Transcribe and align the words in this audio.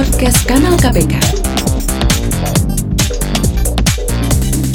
Podcast 0.00 0.48
Kanal 0.48 0.80
KPK. 0.80 1.12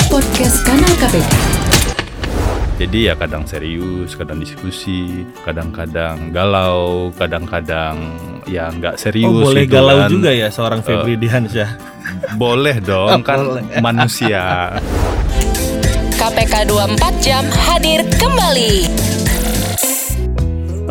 Podcast 0.05 0.57
Kanal 0.61 0.93
KPK. 1.01 1.33
Jadi 2.77 3.09
ya 3.09 3.17
kadang 3.17 3.41
serius, 3.49 4.13
kadang 4.13 4.37
diskusi, 4.37 5.25
kadang-kadang 5.41 6.29
galau, 6.29 7.09
kadang-kadang 7.17 8.05
ya 8.45 8.69
nggak 8.69 9.01
serius. 9.01 9.25
Oh 9.25 9.49
boleh 9.49 9.65
gitu 9.65 9.73
galau 9.73 9.97
kan. 10.05 10.09
juga 10.13 10.29
ya 10.29 10.53
seorang 10.53 10.85
Febri 10.85 11.17
Diansyah. 11.17 11.73
Boleh 12.37 12.77
dong, 12.85 13.25
kan 13.25 13.41
Boleh. 13.41 13.81
manusia. 13.89 14.77
KPK 16.21 16.69
24 16.69 17.25
jam 17.25 17.49
hadir 17.65 18.05
kembali. 18.21 18.73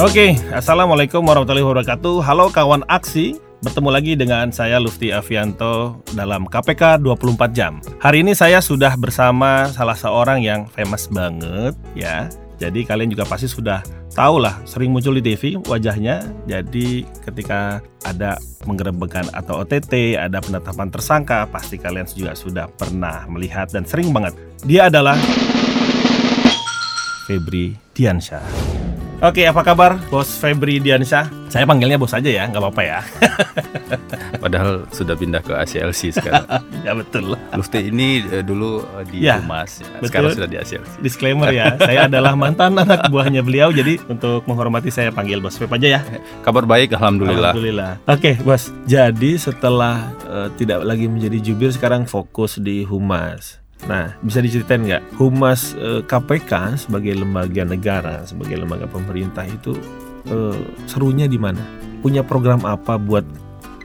Oke, 0.03 0.35
assalamualaikum 0.51 1.23
warahmatullahi 1.23 1.63
wabarakatuh. 1.63 2.19
Halo 2.27 2.51
kawan 2.51 2.83
aksi, 2.91 3.39
bertemu 3.65 3.89
lagi 3.89 4.13
dengan 4.13 4.53
saya 4.53 4.77
Lufti 4.77 5.09
Avianto 5.09 6.05
dalam 6.13 6.45
KPK 6.45 7.01
24 7.01 7.57
jam. 7.57 7.81
Hari 8.05 8.21
ini 8.21 8.37
saya 8.37 8.61
sudah 8.61 8.93
bersama 9.01 9.73
salah 9.73 9.97
seorang 9.97 10.45
yang 10.45 10.69
famous 10.69 11.09
banget 11.09 11.73
ya. 11.97 12.29
Jadi 12.61 12.85
kalian 12.85 13.11
juga 13.11 13.25
pasti 13.27 13.49
sudah 13.51 13.83
tahu 14.15 14.39
lah, 14.39 14.61
sering 14.69 14.93
muncul 14.95 15.17
di 15.17 15.25
TV 15.25 15.59
wajahnya. 15.65 16.23
Jadi 16.47 17.09
ketika 17.25 17.83
ada 18.07 18.39
penggerebekan 18.63 19.27
atau 19.35 19.65
OTT, 19.65 20.15
ada 20.21 20.39
penetapan 20.39 20.93
tersangka, 20.93 21.49
pasti 21.51 21.81
kalian 21.81 22.07
juga 22.13 22.37
sudah 22.37 22.71
pernah 22.71 23.27
melihat 23.27 23.73
dan 23.73 23.83
sering 23.89 24.15
banget. 24.15 24.37
Dia 24.63 24.87
adalah 24.93 25.19
Febri 27.27 27.75
Diansyah. 27.97 28.74
Oke, 29.25 29.49
apa 29.49 29.65
kabar 29.65 29.97
Bos 30.13 30.37
Febri 30.37 30.77
Diansyah? 30.85 31.49
Saya 31.49 31.65
panggilnya 31.65 31.97
bos 31.97 32.13
aja 32.13 32.29
ya, 32.29 32.45
nggak 32.45 32.61
apa-apa 32.61 32.83
ya. 32.85 33.01
Padahal 34.45 34.85
sudah 34.93 35.17
pindah 35.17 35.41
ke 35.41 35.57
ACLC 35.57 36.13
sekarang. 36.13 36.45
ya 36.85 36.93
betul. 36.93 37.33
Lufti 37.57 37.89
ini 37.89 38.21
eh, 38.21 38.45
dulu 38.45 38.85
eh, 38.85 39.05
di 39.09 39.25
Ya, 39.25 39.41
Humas, 39.41 39.81
ya. 39.81 39.89
betul. 39.97 40.09
sekarang 40.13 40.31
sudah 40.37 40.49
di 40.53 40.57
ACLC. 40.61 40.93
Disclaimer 41.01 41.49
ya, 41.57 41.73
saya 41.89 42.05
adalah 42.05 42.37
mantan 42.37 42.77
anak 42.77 43.09
buahnya 43.09 43.41
beliau, 43.41 43.73
jadi 43.73 43.97
untuk 44.13 44.45
menghormati 44.45 44.93
saya 44.93 45.09
panggil 45.09 45.41
Bos 45.41 45.57
Feb 45.57 45.73
aja 45.73 45.89
ya. 45.97 46.01
Kabar 46.45 46.69
baik, 46.69 46.93
alhamdulillah. 46.93 47.57
Alhamdulillah. 47.57 48.05
Oke, 48.05 48.37
Bos. 48.45 48.77
Jadi 48.85 49.41
setelah 49.41 50.05
eh, 50.29 50.53
tidak 50.61 50.85
lagi 50.85 51.09
menjadi 51.09 51.41
jubir, 51.41 51.73
sekarang 51.73 52.05
fokus 52.05 52.61
di 52.61 52.85
Humas. 52.85 53.64
Nah, 53.85 54.17
bisa 54.21 54.41
diceritain 54.41 54.81
nggak 54.81 55.19
Humas 55.19 55.77
eh, 55.77 56.01
KPK 56.01 56.79
sebagai 56.81 57.13
lembaga 57.13 57.63
negara, 57.63 58.25
sebagai 58.25 58.57
lembaga 58.57 58.87
pemerintah 58.87 59.45
itu 59.45 59.77
eh, 60.25 60.59
serunya 60.87 61.27
di 61.27 61.37
mana? 61.37 61.61
Punya 62.01 62.25
program 62.25 62.65
apa 62.65 62.97
buat 62.97 63.25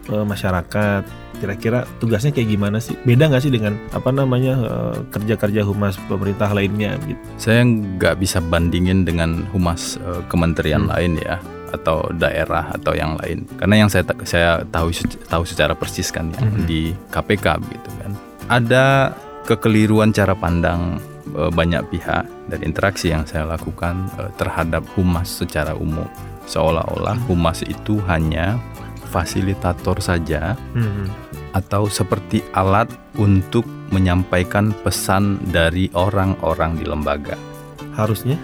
eh, 0.08 0.26
masyarakat? 0.26 1.04
Kira-kira 1.40 1.88
tugasnya 2.04 2.36
kayak 2.36 2.52
gimana 2.52 2.84
sih? 2.84 3.00
Beda 3.04 3.32
nggak 3.32 3.44
sih 3.44 3.52
dengan 3.52 3.76
apa 3.92 4.12
namanya 4.12 4.54
eh, 4.60 4.98
kerja-kerja 5.08 5.64
humas 5.64 6.00
pemerintah 6.08 6.52
lainnya? 6.52 6.96
Gitu? 7.04 7.20
Saya 7.36 7.64
nggak 7.64 8.20
bisa 8.20 8.40
bandingin 8.40 9.04
dengan 9.04 9.44
humas 9.52 10.00
eh, 10.00 10.24
kementerian 10.28 10.88
Hmm. 10.88 10.92
lain 10.96 11.14
ya 11.20 11.40
atau 11.70 12.02
daerah 12.18 12.74
atau 12.74 12.92
yang 12.92 13.14
lain. 13.22 13.46
Karena 13.56 13.86
yang 13.86 13.90
saya 13.92 14.02
saya 14.26 14.64
tahu 14.68 14.90
tahu 15.28 15.44
secara 15.46 15.76
persis 15.76 16.10
kan 16.10 16.32
yang 16.34 16.50
Mhm. 16.56 16.66
di 16.66 16.92
KPK 17.12 17.46
begitu 17.62 17.90
kan. 18.02 18.12
Ada 18.50 19.14
kekeliruan 19.50 20.14
cara 20.14 20.38
pandang 20.38 21.02
eh, 21.34 21.50
banyak 21.50 21.90
pihak 21.90 22.30
dan 22.54 22.60
interaksi 22.62 23.10
yang 23.10 23.26
saya 23.26 23.50
lakukan 23.50 24.06
eh, 24.22 24.30
terhadap 24.38 24.86
humas 24.94 25.26
secara 25.26 25.74
umum. 25.74 26.06
Seolah-olah 26.46 27.18
humas 27.26 27.66
itu 27.66 27.98
hanya 28.06 28.62
fasilitator 29.10 29.98
saja 30.02 30.54
atau 31.58 31.90
seperti 31.90 32.46
alat 32.54 32.90
untuk 33.18 33.66
menyampaikan 33.90 34.70
pesan 34.86 35.42
dari 35.50 35.90
orang-orang 35.98 36.78
di 36.78 36.86
lembaga. 36.86 37.34
Harusnya? 37.98 38.38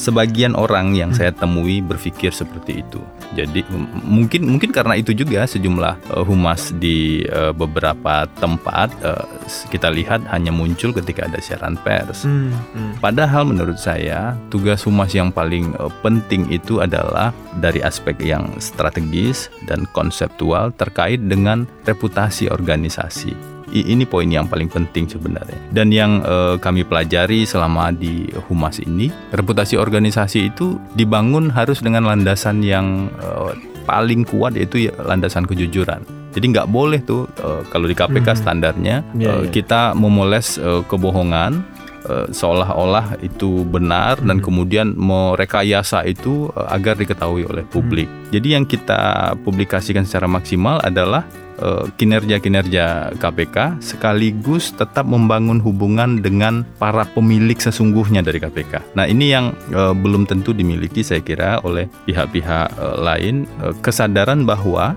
Sebagian 0.00 0.56
orang 0.56 0.96
yang 0.96 1.12
saya 1.12 1.28
temui 1.28 1.84
berpikir 1.84 2.32
seperti 2.32 2.80
itu. 2.80 3.04
Jadi 3.36 3.68
mungkin 4.00 4.48
mungkin 4.48 4.72
karena 4.72 4.96
itu 4.96 5.12
juga 5.12 5.44
sejumlah 5.44 6.16
eh, 6.16 6.24
humas 6.24 6.72
di 6.72 7.20
eh, 7.28 7.52
beberapa 7.52 8.24
tempat 8.40 8.96
s- 9.44 9.68
kita 9.68 9.92
lihat 9.92 10.24
hanya 10.32 10.48
muncul 10.56 10.96
ketika 10.96 11.28
ada 11.28 11.36
siaran 11.36 11.76
pers. 11.84 12.24
Hmm, 12.24 12.48
hmm. 12.72 12.92
Padahal 13.04 13.44
menurut 13.44 13.76
saya 13.76 14.40
tugas 14.48 14.80
humas 14.88 15.12
yang 15.12 15.28
paling 15.28 15.76
eh, 15.76 15.92
penting 16.00 16.48
itu 16.48 16.80
adalah 16.80 17.36
dari 17.60 17.84
aspek 17.84 18.16
yang 18.24 18.56
strategis 18.56 19.52
dan 19.68 19.84
konseptual 19.92 20.72
terkait 20.72 21.20
dengan 21.28 21.68
reputasi 21.84 22.48
organisasi. 22.48 23.59
Ini 23.72 24.02
poin 24.02 24.26
yang 24.26 24.44
paling 24.44 24.66
penting 24.66 25.06
sebenarnya. 25.06 25.54
Dan 25.70 25.90
yang 25.90 26.20
eh, 26.20 26.56
kami 26.56 26.82
pelajari 26.82 27.42
selama 27.42 27.90
di 27.90 28.26
humas 28.46 28.78
ini, 28.78 29.08
reputasi 29.30 29.74
organisasi 29.74 30.50
itu 30.50 30.74
dibangun 30.92 31.48
harus 31.48 31.78
dengan 31.78 32.04
landasan 32.04 32.60
yang 32.60 33.06
eh, 33.14 33.52
paling 33.82 34.22
kuat 34.22 34.54
yaitu 34.54 34.86
ya 34.86 34.94
landasan 34.98 35.46
kejujuran. 35.46 36.02
Jadi 36.30 36.46
nggak 36.48 36.66
boleh 36.66 36.98
tuh 37.00 37.26
eh, 37.36 37.62
kalau 37.66 37.86
di 37.86 37.94
KPK 37.94 38.28
Mhm. 38.28 38.38
standarnya 38.38 38.96
Iya, 39.12 39.28
eh, 39.28 39.40
iya. 39.46 39.50
kita 39.50 39.94
memoles 39.94 40.58
eh, 40.58 40.82
kebohongan 40.84 41.62
eh, 42.06 42.26
seolah-olah 42.30 43.20
itu 43.20 43.64
benar 43.66 44.20
dan 44.22 44.40
Mhm. 44.40 44.44
kemudian 44.44 44.86
merekayasa 44.94 46.06
itu 46.06 46.48
eh, 46.54 46.66
agar 46.72 46.96
diketahui 46.96 47.44
oleh 47.44 47.64
publik. 47.66 48.08
Jadi 48.30 48.54
yang 48.54 48.64
kita 48.64 49.34
publikasikan 49.42 50.06
secara 50.06 50.30
maksimal 50.30 50.80
adalah 50.80 51.26
eh, 51.60 51.84
kinerja-kinerja 52.00 53.12
KPK 53.20 53.84
sekaligus 53.84 54.72
tetap 54.72 55.04
membangun 55.04 55.60
hubungan 55.60 56.24
dengan 56.24 56.64
para 56.80 57.04
pemilik 57.04 57.60
sesungguhnya 57.60 58.24
dari 58.24 58.40
KPK. 58.40 58.96
Nah, 58.96 59.04
ini 59.04 59.28
yang 59.28 59.52
belum 59.70 60.24
tentu 60.24 60.56
dimiliki 60.56 61.04
saya 61.04 61.20
kira 61.20 61.60
oleh 61.60 61.84
pihak-pihak 62.08 62.80
lain 63.04 63.44
kesadaran 63.84 64.48
bahwa 64.48 64.96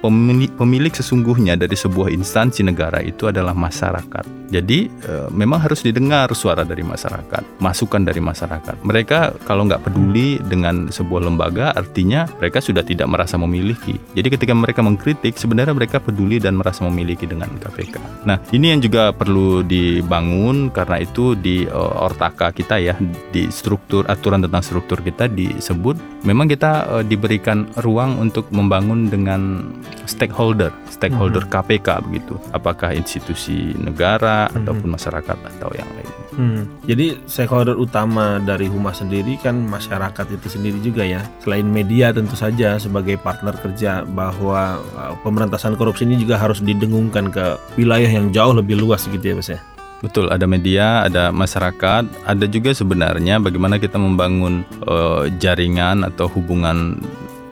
pemilik, 0.00 0.50
pemilik 0.54 0.92
sesungguhnya 0.94 1.58
dari 1.58 1.74
sebuah 1.74 2.12
instansi 2.12 2.62
negara 2.62 3.02
itu 3.02 3.26
adalah 3.28 3.52
masyarakat. 3.52 4.44
Jadi 4.52 4.86
eh, 4.86 5.28
memang 5.34 5.58
harus 5.58 5.82
didengar 5.82 6.30
suara 6.36 6.62
dari 6.62 6.86
masyarakat, 6.86 7.58
masukan 7.58 8.06
dari 8.06 8.22
masyarakat. 8.22 8.86
Mereka 8.86 9.42
kalau 9.42 9.66
nggak 9.66 9.82
peduli 9.90 10.38
dengan 10.38 10.92
sebuah 10.92 11.26
lembaga, 11.26 11.74
artinya 11.74 12.28
mereka 12.38 12.62
sudah 12.62 12.86
tidak 12.86 13.10
merasa 13.10 13.34
memiliki. 13.34 13.98
Jadi 14.14 14.28
ketika 14.38 14.54
mereka 14.54 14.84
mengkritik, 14.84 15.34
sebenarnya 15.34 15.74
mereka 15.74 15.98
peduli 15.98 16.38
dan 16.38 16.54
merasa 16.54 16.86
memiliki 16.86 17.26
dengan 17.26 17.50
KPK. 17.58 18.26
Nah 18.28 18.38
ini 18.54 18.70
yang 18.76 18.80
juga 18.84 19.10
perlu 19.10 19.66
dibangun 19.66 20.70
karena 20.70 21.02
itu 21.02 21.34
di 21.34 21.66
eh, 21.66 21.94
ortaka 21.98 22.54
kita 22.54 22.78
ya, 22.78 22.94
di 23.34 23.50
struktur 23.50 24.06
aturan 24.06 24.44
tentang 24.44 24.62
struktur 24.62 25.02
kita 25.02 25.26
disebut 25.26 26.24
memang 26.24 26.48
kita 26.48 27.00
eh, 27.00 27.04
diberikan 27.04 27.68
ruang 27.82 28.18
untuk 28.18 28.48
membangun 28.50 29.08
dengan 29.12 29.73
stakeholder, 30.04 30.70
stakeholder 30.88 31.44
KPK 31.48 32.04
begitu. 32.04 32.36
Apakah 32.50 32.92
institusi 32.92 33.72
negara 33.76 34.48
Mhm. 34.48 34.56
ataupun 34.62 34.88
masyarakat 34.94 35.38
atau 35.56 35.70
yang 35.74 35.88
lain. 35.94 36.10
Hmm, 36.34 36.62
Jadi 36.82 37.14
stakeholder 37.30 37.78
utama 37.78 38.42
dari 38.42 38.66
Humas 38.66 38.98
sendiri 38.98 39.38
kan 39.38 39.54
masyarakat 39.54 40.26
itu 40.34 40.50
sendiri 40.50 40.82
juga 40.82 41.06
ya. 41.06 41.22
Selain 41.38 41.62
media 41.62 42.10
tentu 42.10 42.34
saja 42.34 42.74
sebagai 42.76 43.14
partner 43.16 43.54
kerja 43.54 44.02
bahwa 44.02 44.82
uh, 44.98 45.14
pemberantasan 45.22 45.78
korupsi 45.78 46.02
ini 46.02 46.18
juga 46.18 46.34
harus 46.34 46.58
didengungkan 46.58 47.30
ke 47.30 47.54
wilayah 47.78 48.10
yang 48.10 48.34
jauh 48.34 48.50
lebih 48.50 48.82
luas 48.82 49.06
gitu 49.06 49.22
ya 49.22 49.36
Mas 49.38 49.46
ya. 49.48 49.62
Betul, 50.02 50.28
ada 50.28 50.44
media, 50.44 51.06
ada 51.06 51.32
masyarakat, 51.32 52.04
ada 52.26 52.44
juga 52.44 52.76
sebenarnya 52.76 53.40
bagaimana 53.40 53.80
kita 53.80 53.96
membangun 53.96 54.60
eh, 54.84 55.32
jaringan 55.38 56.04
atau 56.04 56.28
hubungan 56.28 56.98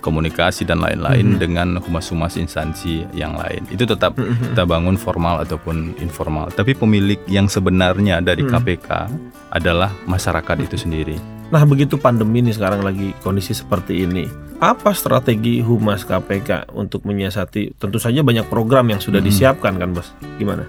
komunikasi 0.03 0.67
dan 0.67 0.83
lain-lain 0.83 1.35
Mhm. 1.35 1.39
dengan 1.39 1.69
humas-humas 1.79 2.35
instansi 2.35 3.07
yang 3.15 3.39
lain. 3.39 3.63
Itu 3.71 3.87
tetap 3.87 4.19
kita 4.19 4.67
bangun 4.67 4.99
formal 4.99 5.41
ataupun 5.47 5.95
informal. 6.03 6.51
Tapi 6.51 6.75
pemilik 6.75 7.23
yang 7.31 7.47
sebenarnya 7.47 8.19
dari 8.19 8.43
Mhm. 8.43 8.51
KPK 8.51 8.89
adalah 9.49 9.95
masyarakat 10.05 10.57
itu 10.67 10.75
sendiri. 10.75 11.17
Nah 11.49 11.63
begitu 11.63 11.95
pandemi 11.97 12.43
ini 12.43 12.51
sekarang 12.51 12.83
lagi 12.83 13.15
kondisi 13.23 13.55
seperti 13.55 14.03
ini. 14.03 14.27
Apa 14.59 14.91
strategi 14.95 15.61
Humas 15.61 16.03
KPK 16.03 16.71
untuk 16.73 17.05
menyiasati? 17.05 17.77
Tentu 17.77 17.99
saja 17.99 18.25
banyak 18.25 18.47
program 18.49 18.91
yang 18.91 18.99
sudah 18.99 19.23
Mhm. 19.23 19.27
disiapkan 19.29 19.75
kan 19.77 19.93
Bos. 19.93 20.11
Gimana? 20.41 20.65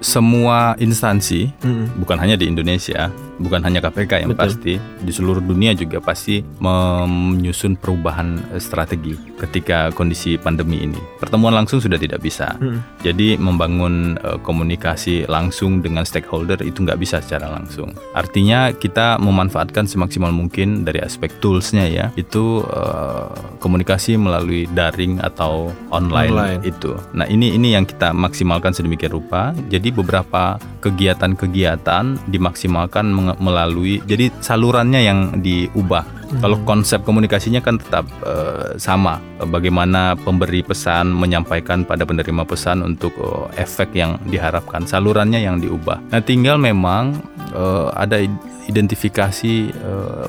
Semua 0.00 0.74
instansi 0.80 1.52
Mhm. 1.60 2.00
bukan 2.00 2.16
hanya 2.18 2.34
di 2.34 2.48
Indonesia 2.48 3.12
bukan 3.40 3.64
hanya 3.64 3.80
KPK 3.80 4.28
yang 4.28 4.30
Betul. 4.36 4.44
pasti 4.44 4.72
di 4.78 5.12
seluruh 5.12 5.40
dunia 5.40 5.72
juga 5.72 5.98
pasti 6.04 6.44
menyusun 6.60 7.80
perubahan 7.80 8.36
eh, 8.52 8.60
strategi 8.60 9.16
ketika 9.40 9.88
kondisi 9.96 10.36
pandemi 10.36 10.84
ini. 10.84 11.00
Pertemuan 11.16 11.56
langsung 11.56 11.80
sudah 11.80 11.96
tidak 11.96 12.20
bisa. 12.20 12.52
Hmm. 12.60 12.84
Jadi 13.00 13.40
membangun 13.40 14.20
eh, 14.20 14.38
komunikasi 14.44 15.24
langsung 15.26 15.80
dengan 15.80 16.04
stakeholder 16.04 16.60
itu 16.60 16.84
nggak 16.84 17.00
bisa 17.00 17.24
secara 17.24 17.48
langsung. 17.48 17.96
Artinya 18.12 18.70
kita 18.76 19.16
memanfaatkan 19.16 19.88
semaksimal 19.88 20.30
mungkin 20.30 20.84
dari 20.84 21.00
aspek 21.00 21.32
toolsnya 21.40 21.88
ya 21.88 22.06
itu 22.20 22.60
eh, 22.68 23.28
komunikasi 23.58 24.20
melalui 24.20 24.68
daring 24.76 25.18
atau 25.24 25.72
online, 25.88 26.32
Online. 26.36 26.60
itu. 26.68 26.92
Nah 27.16 27.24
ini 27.24 27.56
ini 27.56 27.72
yang 27.72 27.88
kita 27.88 28.12
maksimalkan 28.12 28.76
sedemikian 28.76 29.16
rupa. 29.16 29.56
Jadi 29.72 29.88
beberapa 29.88 30.60
kegiatan-kegiatan 30.84 32.28
dimaksimalkan 32.28 33.06
menge- 33.08 33.29
melalui 33.38 34.02
jadi 34.02 34.32
salurannya 34.40 35.00
yang 35.00 35.18
diubah. 35.38 36.18
Kalau 36.30 36.62
konsep 36.62 37.02
komunikasinya 37.02 37.58
kan 37.58 37.82
tetap 37.82 38.06
eh, 38.22 38.78
sama. 38.78 39.18
Bagaimana 39.42 40.14
pemberi 40.14 40.62
pesan 40.62 41.10
menyampaikan 41.10 41.82
pada 41.82 42.06
penerima 42.06 42.46
pesan 42.46 42.86
untuk 42.86 43.10
eh, 43.18 43.62
efek 43.62 43.94
yang 43.94 44.14
diharapkan. 44.26 44.86
Salurannya 44.86 45.42
yang 45.42 45.58
diubah. 45.58 45.98
Nah, 46.14 46.22
tinggal 46.22 46.54
memang 46.54 47.18
eh, 47.50 47.88
ada 47.98 48.22
id- 48.22 48.46
identifikasi 48.70 49.74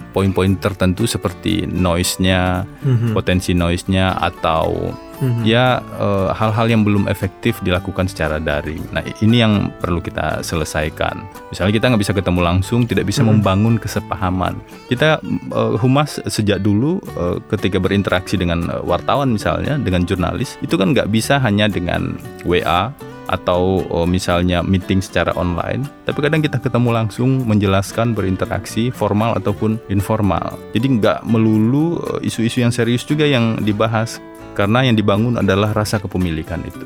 poin-poin 0.09 0.57
tertentu 0.57 1.06
seperti 1.06 1.69
noise-nya, 1.69 2.65
Mhm. 2.81 3.13
potensi 3.13 3.53
noise-nya 3.53 4.18
atau 4.18 4.89
Mhm. 5.22 5.46
ya 5.46 5.78
eh, 5.78 6.30
hal-hal 6.34 6.66
yang 6.68 6.82
belum 6.82 7.06
efektif 7.06 7.62
dilakukan 7.62 8.10
secara 8.10 8.42
daring. 8.42 8.82
Nah 8.90 9.06
ini 9.22 9.38
yang 9.38 9.70
perlu 9.78 10.02
kita 10.02 10.42
selesaikan. 10.42 11.22
Misalnya 11.54 11.74
kita 11.78 11.86
nggak 11.94 12.02
bisa 12.02 12.14
ketemu 12.18 12.42
langsung, 12.42 12.90
tidak 12.90 13.06
bisa 13.06 13.22
Hmm. 13.22 13.38
membangun 13.38 13.78
kesepahaman. 13.78 14.58
Kita 14.90 15.22
eh, 15.22 15.74
humas 15.78 16.18
sejak 16.26 16.60
dulu 16.60 16.98
eh, 17.16 17.38
ketika 17.54 17.78
berinteraksi 17.78 18.34
dengan 18.36 18.66
wartawan 18.82 19.30
misalnya, 19.32 19.78
dengan 19.78 20.04
jurnalis 20.04 20.58
itu 20.60 20.74
kan 20.74 20.92
nggak 20.92 21.14
bisa 21.14 21.38
hanya 21.38 21.70
dengan 21.70 22.18
WA 22.44 22.90
atau 23.30 23.80
eh, 23.86 24.08
misalnya 24.10 24.60
meeting 24.66 25.00
secara 25.00 25.32
online, 25.38 25.86
tapi 26.04 26.20
kadang 26.20 26.42
kita 26.42 26.58
ketemu 26.60 26.90
langsung 26.92 27.46
menjelaskan 27.48 28.12
berinteraksi 28.12 28.90
formal 28.92 29.38
ataupun 29.38 29.78
informal. 29.88 30.58
Jadi 30.74 31.00
nggak 31.00 31.24
melulu 31.24 32.02
isu-isu 32.20 32.60
yang 32.66 32.74
serius 32.74 33.06
juga 33.06 33.24
yang 33.24 33.62
dibahas 33.62 34.20
karena 34.53 34.83
yang 34.83 34.95
dibangun 35.00 35.39
adalah 35.39 35.71
rasa 35.71 36.00
kepemilikan 36.00 36.62
itu. 36.68 36.86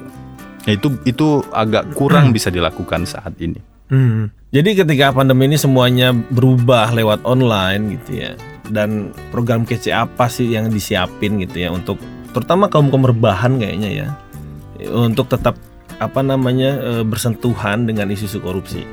Itu 0.65 0.87
itu 1.05 1.27
agak 1.53 1.93
kurang 1.93 2.33
bisa 2.33 2.49
dilakukan 2.49 3.05
saat 3.05 3.37
ini. 3.37 3.61
Hmm. 3.89 4.33
Jadi 4.49 4.81
ketika 4.81 5.13
pandemi 5.13 5.45
ini 5.45 5.57
semuanya 5.59 6.09
berubah 6.13 6.89
lewat 6.95 7.21
online 7.27 7.99
gitu 7.99 8.25
ya. 8.25 8.31
Dan 8.65 9.13
program 9.29 9.61
kece 9.61 9.93
apa 9.93 10.25
sih 10.25 10.49
yang 10.49 10.73
disiapin 10.73 11.37
gitu 11.37 11.61
ya 11.61 11.69
untuk 11.69 12.01
terutama 12.33 12.65
kaum 12.65 12.89
kaum 12.89 13.05
rebahan 13.05 13.61
kayaknya 13.61 13.89
ya. 13.93 14.07
Untuk 14.89 15.29
tetap 15.29 15.53
apa 16.01 16.19
namanya 16.25 16.81
eh, 16.81 17.03
bersentuhan 17.05 17.85
dengan 17.85 18.09
isu-isu 18.09 18.41
korupsi. 18.41 18.83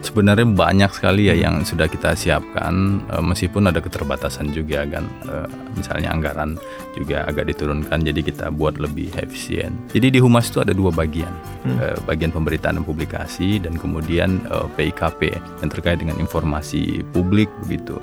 Sebenarnya 0.00 0.48
banyak 0.48 0.90
sekali 0.96 1.28
ya 1.28 1.36
yang 1.36 1.60
sudah 1.60 1.84
kita 1.84 2.16
siapkan 2.16 3.04
eh, 3.12 3.22
meskipun 3.22 3.68
ada 3.68 3.84
keterbatasan 3.84 4.48
juga 4.50 4.88
kan. 4.88 5.04
Eh, 5.28 5.48
misalnya 5.76 6.12
anggaran 6.16 6.56
juga 6.96 7.28
agak 7.28 7.52
diturunkan 7.52 8.00
jadi 8.00 8.20
kita 8.24 8.46
buat 8.50 8.80
lebih 8.80 9.12
efisien. 9.20 9.76
Jadi 9.92 10.16
di 10.16 10.18
Humas 10.18 10.48
itu 10.48 10.64
ada 10.64 10.72
dua 10.72 10.88
bagian. 10.88 11.32
Hmm. 11.68 11.76
Eh, 11.78 11.96
bagian 12.08 12.32
pemberitaan 12.32 12.80
dan 12.80 12.86
publikasi 12.86 13.60
dan 13.60 13.76
kemudian 13.76 14.40
PIKP 14.78 15.36
yang 15.60 15.70
terkait 15.70 16.00
dengan 16.00 16.16
informasi 16.16 17.04
publik 17.12 17.52
begitu. 17.66 18.00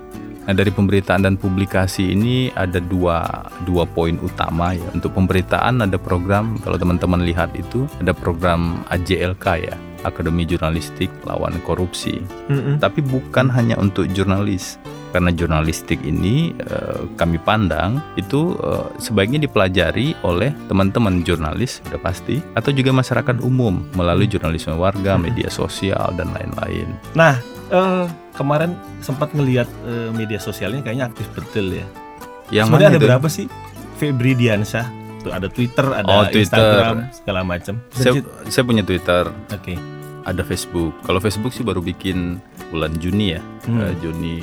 Nah 0.48 0.56
dari 0.56 0.72
pemberitaan 0.72 1.28
dan 1.28 1.36
publikasi 1.36 2.16
ini 2.16 2.48
ada 2.56 2.80
dua 2.80 3.28
dua 3.68 3.84
poin 3.84 4.16
utama 4.24 4.72
ya. 4.72 4.88
Untuk 4.96 5.12
pemberitaan 5.12 5.84
ada 5.84 6.00
program 6.00 6.56
kalau 6.64 6.80
teman-teman 6.80 7.28
lihat 7.28 7.52
itu 7.60 7.84
ada 8.00 8.16
program 8.16 8.88
AJLK 8.88 9.46
ya, 9.60 9.76
Akademi 10.08 10.48
Jurnalistik 10.48 11.12
Lawan 11.28 11.60
Korupsi. 11.68 12.24
Mm-mm. 12.48 12.80
Tapi 12.80 13.04
bukan 13.04 13.52
hanya 13.52 13.76
untuk 13.76 14.08
jurnalis. 14.16 14.80
Karena 15.08 15.32
jurnalistik 15.32 16.04
ini 16.04 16.52
eh, 16.52 17.00
kami 17.16 17.40
pandang 17.44 18.00
itu 18.20 18.56
eh, 18.60 18.88
sebaiknya 19.04 19.44
dipelajari 19.44 20.16
oleh 20.24 20.52
teman-teman 20.68 21.24
jurnalis 21.24 21.80
sudah 21.84 22.00
pasti 22.00 22.44
atau 22.56 22.72
juga 22.76 22.92
masyarakat 22.92 23.40
umum 23.44 23.84
melalui 23.96 24.28
jurnalisme 24.28 24.76
warga, 24.76 25.16
media 25.16 25.48
sosial 25.48 26.12
dan 26.20 26.32
lain-lain. 26.36 26.92
Nah, 27.16 27.40
eh, 27.72 28.06
kemarin 28.38 28.72
sempat 29.00 29.34
ngelihat 29.34 29.66
eh, 29.84 30.10
media 30.12 30.38
sosialnya 30.38 30.80
kayaknya 30.80 31.06
aktif 31.08 31.26
betul 31.34 31.74
ya. 31.74 31.84
Yang 32.48 32.66
Sebenarnya 32.70 32.88
ada 32.88 32.96
itu? 32.96 33.06
berapa 33.06 33.28
sih? 33.28 33.46
Febri 33.98 34.32
Diansyah. 34.32 34.88
Tuh 35.20 35.34
ada 35.34 35.50
Twitter, 35.50 35.84
ada 35.84 36.06
Oh, 36.06 36.24
Twitter. 36.24 36.46
Instagram, 36.48 36.96
segala 37.12 37.42
macam. 37.42 37.76
Saya, 37.90 38.22
saya 38.46 38.64
punya 38.64 38.82
Twitter, 38.82 39.28
Oke. 39.50 39.74
ada 40.24 40.42
Facebook. 40.42 40.94
Kalau 41.02 41.18
Facebook 41.18 41.52
sih 41.52 41.66
baru 41.66 41.82
bikin 41.82 42.38
bulan 42.70 42.94
Juni 42.96 43.34
ya, 43.34 43.42
Hmm. 43.64 43.82
Eh, 43.82 43.96
Juni, 44.00 44.36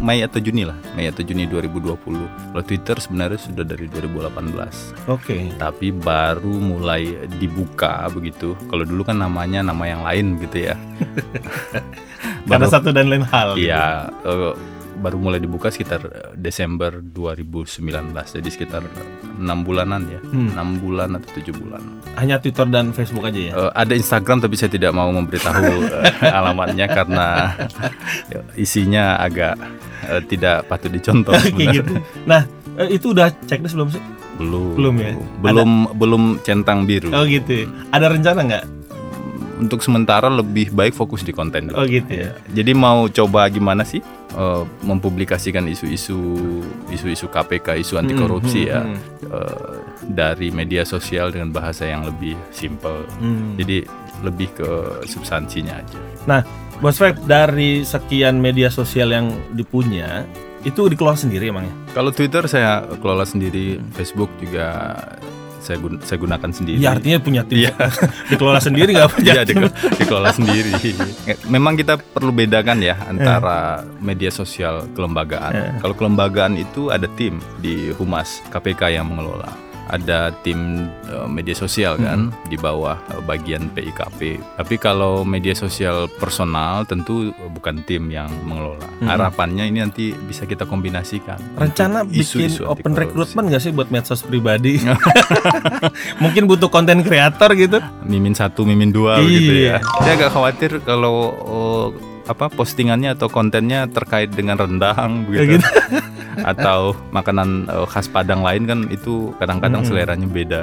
Mei 0.00 0.18
atau 0.20 0.38
Juni 0.38 0.64
lah, 0.64 0.74
Mei 0.92 1.06
atau 1.06 1.22
Juni 1.22 1.46
2020. 1.46 1.94
Kalau 2.26 2.64
Twitter 2.64 2.96
sebenarnya 2.96 3.38
sudah 3.38 3.62
dari 3.62 3.86
2018. 3.86 4.90
Oke. 5.06 5.54
tapi 5.54 5.92
baru 5.92 6.50
mulai 6.50 7.06
dibuka 7.32 8.02
begitu. 8.08 8.58
Kalau 8.66 8.82
dulu 8.82 9.04
kan 9.04 9.14
namanya 9.16 9.62
nama 9.62 9.84
yang 9.84 10.02
lain 10.02 10.26
gitu 10.40 10.58
ya. 10.64 10.74
Karena 12.44 12.64
baru, 12.64 12.72
satu 12.72 12.88
dan 12.90 13.06
lain 13.06 13.22
hal. 13.22 13.54
gitu. 13.54 13.66
iya, 13.66 13.86
eh, 14.20 14.52
baru 14.94 15.16
mulai 15.16 15.38
dibuka 15.38 15.66
sekitar 15.66 16.00
eh, 16.04 16.30
Desember 16.34 16.98
2019. 16.98 17.78
Jadi 18.32 18.48
sekitar 18.48 18.82
enam 19.34 19.62
bulanan 19.62 20.06
ya, 20.06 20.20
Hmm. 20.24 20.52
enam 20.52 20.78
bulan 20.78 21.14
atau 21.14 21.28
tujuh 21.32 21.54
bulan. 21.54 21.82
Hanya 22.14 22.38
Twitter 22.38 22.66
dan 22.66 22.90
Facebook 22.90 23.24
aja 23.24 23.40
ya. 23.40 23.52
Eh, 23.52 23.70
ada 23.72 23.92
Instagram 23.92 24.38
tapi 24.40 24.54
saya 24.54 24.68
tidak 24.68 24.90
mau 24.90 25.08
memberitahu 25.08 25.64
eh, 26.22 26.30
alamatnya 26.30 26.86
karena 26.86 27.26
ya, 28.28 28.40
isinya 28.54 29.16
agak 29.16 29.54
eh, 30.04 30.22
tidak 30.24 30.66
patut 30.66 30.90
dicontoh 30.90 31.34
sebenarnya. 31.36 31.72
gitu. 31.78 31.94
Nah, 32.24 32.42
eh, 32.76 32.88
itu 32.92 33.10
udah 33.10 33.30
checklist 33.44 33.74
belum 33.74 33.90
sih? 33.90 34.02
Belum. 34.32 34.74
Belum 34.74 34.94
ya? 34.96 35.12
Belum 35.40 35.70
belum 35.92 36.22
centang 36.40 36.84
biru. 36.84 37.10
Oh 37.10 37.22
gitu. 37.22 37.64
ya. 37.64 37.66
Ada 37.90 38.06
rencana 38.08 38.40
nggak? 38.42 38.64
Untuk 39.62 39.78
sementara 39.78 40.26
lebih 40.26 40.74
baik 40.74 40.92
fokus 40.92 41.22
di 41.22 41.30
konten 41.30 41.70
dulu. 41.70 41.78
Oh 41.78 41.86
gitu 41.86 42.10
ya. 42.10 42.34
Jadi 42.50 42.74
mau 42.74 43.06
coba 43.06 43.46
gimana 43.46 43.86
sih 43.86 44.02
eh, 44.32 44.62
mempublikasikan 44.82 45.62
isu-isu 45.64 46.18
isu-isu 46.90 47.30
KPK, 47.30 47.78
isu 47.78 47.94
anti 47.96 48.12
korupsi 48.12 48.66
Hmm, 48.66 48.70
ya 48.70 48.80
hmm, 48.82 48.96
eh, 49.30 49.74
dari 50.10 50.50
media 50.50 50.82
sosial 50.82 51.30
dengan 51.30 51.54
bahasa 51.54 51.86
yang 51.86 52.02
lebih 52.02 52.34
simple. 52.50 53.06
hmm. 53.22 53.56
Jadi 53.56 53.86
lebih 54.22 54.50
ke 54.52 54.70
substansinya 55.06 55.78
aja. 55.78 55.98
Bos 56.78 56.98
Feb, 56.98 57.14
dari 57.24 57.86
sekian 57.86 58.42
media 58.42 58.66
sosial 58.66 59.14
yang 59.14 59.30
dipunya, 59.54 60.26
itu 60.62 60.90
dikelola 60.90 61.14
sendiri 61.14 61.50
emangnya? 61.50 61.70
Kalau 61.94 62.10
Twitter 62.10 62.42
saya 62.46 62.82
kelola 62.98 63.22
sendiri, 63.22 63.78
Hmm. 63.78 63.86
Facebook 63.94 64.30
juga 64.38 64.98
saya, 65.62 65.78
gun- 65.78 66.02
saya 66.02 66.18
gunakan 66.18 66.50
sendiri. 66.50 66.76
Ya 66.76 66.92
artinya 66.92 67.16
punya 67.16 67.42
tim. 67.46 67.64
Iya. 67.64 67.72
dikelola 68.30 68.58
sendiri 68.58 68.90
nggak 68.92 69.10
punya 69.14 69.32
Iya 69.32 69.42
tim. 69.46 69.56
dike- 69.62 69.74
dikelola 69.96 70.30
sendiri. 70.34 70.72
Memang 71.46 71.78
kita 71.78 71.96
perlu 71.96 72.34
bedakan 72.34 72.82
ya 72.82 72.98
antara 73.00 73.58
media 73.98 74.28
sosial 74.28 74.90
kelembagaan. 74.92 75.52
Eh. 75.54 75.72
Kalau 75.78 75.94
kelembagaan 75.94 76.58
itu 76.58 76.90
ada 76.90 77.06
tim 77.14 77.38
di 77.56 77.94
humas 77.94 78.42
KPK 78.50 78.92
yang 78.92 79.06
mengelola. 79.06 79.71
Ada 79.88 80.30
tim 80.42 80.86
eh, 81.04 81.26
media 81.26 81.52
sosial 81.52 81.96
kan 81.96 82.30
di 82.46 82.54
bawah 82.54 82.94
eh, 83.10 83.22
bagian 83.22 83.66
PIKP. 83.70 84.38
Tapi 84.56 84.74
kalau 84.76 85.22
media 85.22 85.52
sosial 85.52 86.06
personal 86.12 86.84
tentu 86.84 87.30
bukan 87.50 87.82
tim 87.82 88.06
yang 88.08 88.30
mengelola. 88.44 88.84
Hmm. 89.00 89.08
Harapannya 89.08 89.66
ini 89.66 89.80
nanti 89.80 90.12
bisa 90.12 90.44
kita 90.44 90.62
kombinasikan. 90.62 91.38
Rencana 91.56 92.04
bikin 92.04 92.22
isu-isu 92.22 92.62
anti 92.64 92.80
open 92.80 92.94
recruitment 92.94 93.46
nggak 93.48 93.62
sih 93.62 93.72
buat 93.72 93.88
medsos 93.88 94.22
pribadi? 94.22 94.78
Mungkin 96.22 96.46
butuh 96.46 96.68
konten 96.68 97.02
kreator 97.02 97.52
gitu. 97.54 97.78
mimin 98.02 98.32
satu 98.32 98.62
mimin 98.62 98.90
dua 98.90 99.14
Iya. 99.14 99.24
begitu 99.24 99.52
ya 99.62 99.76
saya 100.00 100.12
agak 100.16 100.30
khawatir 100.32 100.70
kalau 100.82 101.16
oh, 101.38 101.84
apa 102.24 102.46
postingannya 102.48 103.12
atau 103.12 103.26
kontennya 103.26 103.86
terkait 103.86 104.30
dengan 104.30 104.54
rendang 104.56 105.26
begitu 105.26 105.58
gitu. 105.58 105.66
atau 106.42 106.94
makanan 107.10 107.48
eh, 107.66 107.86
khas 107.86 108.06
Padang 108.06 108.40
lain 108.40 108.64
kan 108.64 108.78
itu 108.88 109.30
kadang-kadang 109.36 109.80
Hmm. 109.80 109.88
seleranya 109.88 110.24
beda 110.24 110.60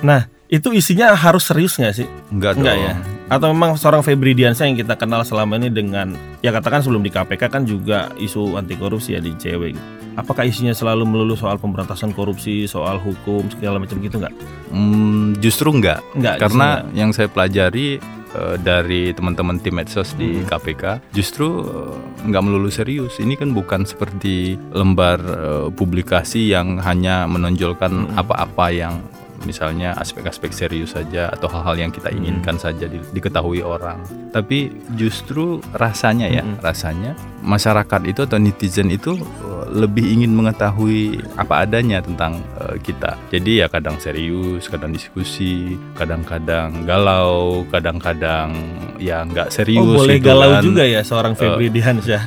Nah, 0.00 0.24
itu 0.46 0.72
isinya 0.72 1.12
harus 1.12 1.44
serius 1.44 1.76
nggak 1.76 1.94
sih? 1.94 2.08
enggak 2.30 2.56
Enggak 2.56 2.74
dong 2.74 2.82
ya? 2.82 2.94
Atau 3.28 3.46
memang 3.48 3.76
seorang 3.76 4.00
Febri 4.00 4.32
Diansyah 4.32 4.64
yang 4.64 4.74
kita 4.74 4.96
kenal 4.96 5.22
selama 5.22 5.54
ini 5.54 5.68
dengan 5.68 6.12
ya 6.40 6.50
katakan 6.50 6.80
sebelum 6.80 7.00
di 7.00 7.12
KPK 7.12 7.42
kan 7.46 7.62
juga 7.62 8.08
isu 8.16 8.56
anti 8.56 8.74
korupsi 8.74 9.12
ya 9.12 9.20
di 9.20 9.30
cewek. 9.32 9.76
gitu. 9.76 9.82
Apakah 10.10 10.42
isinya 10.42 10.72
selalu 10.72 11.06
melulu 11.06 11.32
soal 11.32 11.54
pemberantasan 11.54 12.10
korupsi, 12.10 12.66
soal 12.66 12.98
hukum 12.98 13.46
segala 13.48 13.78
macam 13.78 14.00
gitu 14.00 14.18
nggak? 14.18 14.34
Hmm, 14.68 15.38
justru 15.38 15.70
enggak 15.70 16.02
Enggak. 16.12 16.36
karena 16.42 16.68
yang 16.90 17.12
saya 17.12 17.28
pelajari 17.28 18.00
eh, 18.36 18.56
dari 18.60 19.10
teman-teman 19.10 19.58
tim 19.58 19.76
medsos 19.76 20.14
di 20.14 20.42
KPK 20.44 21.14
justru 21.14 21.66
eh, 21.66 21.94
nggak 22.28 22.44
melulu 22.44 22.70
serius. 22.70 23.18
Ini 23.18 23.34
kan 23.36 23.50
bukan 23.56 23.84
seperti 23.88 24.54
lembar 24.72 25.18
eh, 25.20 25.66
publikasi 25.72 26.52
yang 26.52 26.78
hanya 26.80 27.26
menonjolkan 27.26 28.14
apa-apa 28.14 28.66
yang 28.70 28.94
misalnya 29.42 29.96
aspek-aspek 29.96 30.52
serius 30.52 30.92
saja 30.92 31.32
atau 31.32 31.48
hal-hal 31.48 31.88
yang 31.88 31.92
kita 31.92 32.12
inginkan 32.12 32.56
saja 32.56 32.84
di- 32.84 33.00
diketahui 33.10 33.64
orang. 33.64 34.00
Tapi 34.30 34.68
justru 34.94 35.58
rasanya 35.72 36.28
ya, 36.28 36.44
rasanya 36.60 37.16
masyarakat 37.40 38.00
itu 38.04 38.20
atau 38.22 38.36
netizen 38.36 38.92
itu 38.92 39.16
uh, 39.16 39.64
lebih 39.72 40.04
ingin 40.04 40.36
mengetahui 40.36 41.24
apa 41.34 41.64
adanya 41.64 42.04
tentang 42.04 42.38
uh, 42.60 42.76
kita. 42.78 43.16
Jadi 43.32 43.64
ya 43.64 43.66
kadang 43.66 43.96
serius, 43.96 44.68
kadang 44.68 44.92
diskusi, 44.92 45.74
kadang-kadang 45.96 46.84
galau, 46.84 47.64
kadang-kadang 47.72 48.52
ya 49.00 49.24
nggak 49.24 49.48
serius. 49.50 49.80
Oh 49.82 50.04
boleh 50.04 50.20
gitu 50.20 50.28
galau 50.30 50.50
kan. 50.58 50.62
juga 50.62 50.84
ya 50.84 51.00
seorang 51.00 51.32
Febri 51.34 51.72
Diansyah. 51.72 52.22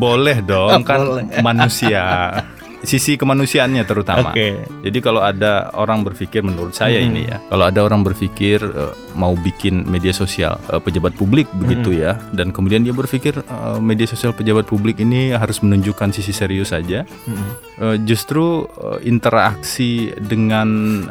Boleh 0.00 0.40
dong, 0.40 0.80
kan 0.88 1.00
Boleh. 1.04 1.24
manusia. 1.44 2.04
Sisi 2.78 3.18
kemanusiaannya 3.18 3.82
terutama. 3.82 4.30
Oke. 4.30 4.62
Jadi 4.86 4.98
kalau 5.02 5.18
ada 5.18 5.74
orang 5.74 6.06
berpikir 6.06 6.46
menurut 6.46 6.72
saya 6.72 7.02
Mm-mm. 7.02 7.08
ini 7.10 7.22
ya, 7.26 7.42
kalau 7.50 7.66
ada 7.66 7.80
orang 7.82 8.06
berpikir 8.06 8.62
eh, 8.62 8.92
mau 9.18 9.34
bikin 9.34 9.82
media 9.84 10.14
sosial 10.14 10.62
eh, 10.70 10.78
pejabat 10.78 11.18
publik 11.18 11.50
begitu 11.58 11.90
ya, 11.90 12.14
dan 12.30 12.54
kemudian 12.54 12.86
dia 12.86 12.94
berpikir 12.94 13.34
eh, 13.42 13.78
media 13.82 14.06
sosial 14.06 14.30
pejabat 14.30 14.70
publik 14.70 15.02
ini 15.02 15.34
harus 15.34 15.58
menunjukkan 15.58 16.14
sisi 16.14 16.30
serius 16.30 16.70
saja, 16.70 17.02
Mm-mm. 17.26 17.50
eh, 17.82 17.96
justru 18.06 18.70
eh, 18.78 19.10
interaksi 19.10 20.14
dengan 20.14 20.68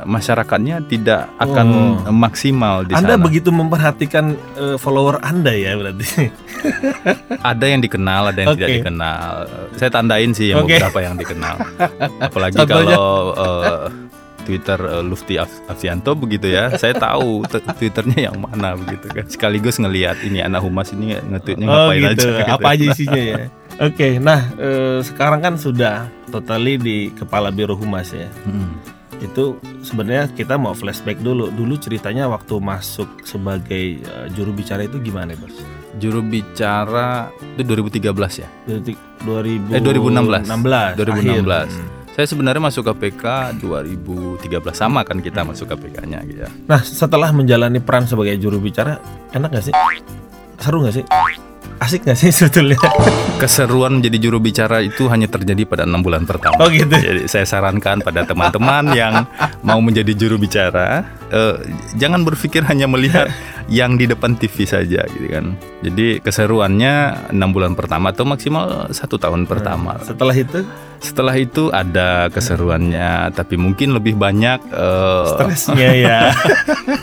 masyarakatnya 0.07 0.88
tidak 0.88 1.27
akan 1.36 1.65
Oh. 1.67 2.00
maksimal 2.15 2.88
di 2.88 2.95
Anda 2.95 3.19
sana. 3.19 3.25
begitu 3.27 3.51
memperhatikan 3.51 4.25
eh, 4.55 4.77
follower 4.79 5.19
Anda 5.19 5.51
ya 5.51 5.75
berarti. 5.75 6.31
Ada 7.43 7.65
yang 7.69 7.83
dikenal, 7.83 8.31
ada 8.31 8.39
yang 8.39 8.55
tidak 8.55 8.69
Oke. 8.71 8.77
dikenal. 8.81 9.29
Saya 9.75 9.89
tandain 9.91 10.31
sih 10.31 10.51
yang 10.51 10.63
Oke. 10.63 10.79
beberapa 10.79 11.00
yang 11.03 11.15
dikenal. 11.15 11.56
Apalagi 12.19 12.55
Contohnya? 12.55 12.95
kalau 12.95 13.13
eh, 13.35 13.85
Twitter 14.43 14.79
eh, 14.79 15.03
Lufti 15.03 15.35
Af- 15.35 15.61
Afianto 15.67 16.15
begitu 16.15 16.47
ya. 16.47 16.71
Saya 16.73 16.95
tahu 16.95 17.43
Twitternya 17.49 18.31
yang 18.31 18.37
mana 18.39 18.73
begitu 18.73 19.11
kan. 19.11 19.25
Sekaligus 19.27 19.75
ngelihat 19.75 20.23
ini 20.23 20.39
anak 20.39 20.63
humas 20.63 20.91
ini 20.91 21.17
nge-tweetnya 21.17 21.67
Oh 21.67 21.91
ngapain 21.91 21.99
gitu. 21.99 22.07
aja 22.07 22.27
gitu. 22.31 22.53
Apa 22.55 22.67
aja 22.71 22.83
isinya 22.87 23.21
ya? 23.21 23.37
Oke, 23.77 24.17
nah 24.17 24.41
eh, 24.57 24.99
sekarang 25.01 25.39
kan 25.39 25.53
sudah 25.53 26.07
totally 26.27 26.79
di 26.79 26.97
kepala 27.11 27.51
Biro 27.51 27.75
Humas 27.75 28.09
ya. 28.09 28.25
Hmm. 28.41 28.73
Itu 29.17 29.57
sebenarnya 29.81 30.29
kita 30.31 30.55
mau 30.55 30.73
flashback 30.73 31.19
dulu. 31.19 31.49
Dulu 31.49 31.77
ceritanya 31.77 32.25
waktu 32.25 32.57
masuk 32.57 33.21
sebagai 33.21 33.99
eh, 33.99 34.27
juru 34.33 34.49
bicara 34.49 34.81
itu 34.81 34.97
gimana, 34.97 35.35
Bos? 35.35 35.53
Juru 35.97 36.21
bicara 36.21 37.29
itu 37.53 37.61
2013 37.61 38.05
ya. 38.41 38.49
Dari 39.21 39.57
2000 39.59 39.75
Eh, 39.75 39.81
2016. 39.81 40.43
16. 40.45 40.93
2016. 40.97 41.69
akhir. 41.69 41.83
Hmm. 41.83 41.95
Saya 42.17 42.25
sebenarnya 42.25 42.62
masuk 42.65 42.81
KPK 42.81 43.24
2013 43.62 44.74
sama 44.74 45.05
kan 45.05 45.21
kita 45.21 45.45
masuk 45.45 45.69
KPK-nya 45.69 46.25
gitu 46.25 46.41
ya. 46.41 46.51
Nah, 46.65 46.81
setelah 46.81 47.29
menjalani 47.29 47.77
peran 47.77 48.09
sebagai 48.09 48.33
juru 48.41 48.57
bicara, 48.57 48.97
enak 49.38 49.53
gak 49.53 49.69
sih? 49.69 49.74
Seru 50.57 50.81
gak 50.81 50.97
sih? 50.97 51.05
Asik 51.77 52.10
gak 52.10 52.17
sih 52.17 52.34
sebetulnya? 52.34 52.81
Keseruan 53.38 54.01
menjadi 54.01 54.17
juru 54.17 54.41
bicara 54.41 54.81
itu 54.81 55.05
hanya 55.13 55.29
terjadi 55.29 55.62
pada 55.62 55.86
enam 55.86 56.01
bulan 56.01 56.25
pertama. 56.25 56.57
Oh 56.57 56.74
gitu. 56.74 56.89
Jadi 56.89 57.29
saya 57.29 57.46
sarankan 57.46 58.01
pada 58.01 58.25
teman-teman 58.25 58.98
yang 58.98 59.29
mau 59.62 59.77
menjadi 59.77 60.10
juru 60.17 60.41
bicara, 60.41 61.05
eh, 61.29 61.62
jangan 62.01 62.25
berpikir 62.25 62.65
hanya 62.65 62.89
melihat 62.89 63.29
yang 63.69 63.93
di 63.93 64.10
depan 64.10 64.34
TV 64.34 64.65
saja, 64.65 65.05
gitu 65.05 65.27
kan. 65.29 65.53
Jadi 65.86 66.17
keseruannya 66.17 67.29
enam 67.29 67.53
bulan 67.53 67.77
pertama 67.77 68.10
atau 68.10 68.25
maksimal 68.25 68.89
satu 68.89 69.22
tahun 69.22 69.46
pertama. 69.46 70.01
Setelah 70.01 70.34
itu 70.34 70.65
Setelah 70.98 71.38
itu 71.38 71.69
ada 71.69 72.25
keseruannya, 72.34 73.29
tapi 73.38 73.53
mungkin 73.53 73.93
lebih 73.93 74.17
banyak 74.17 74.65
eh, 74.74 75.25
stresnya 75.29 75.91
ya. 75.93 76.19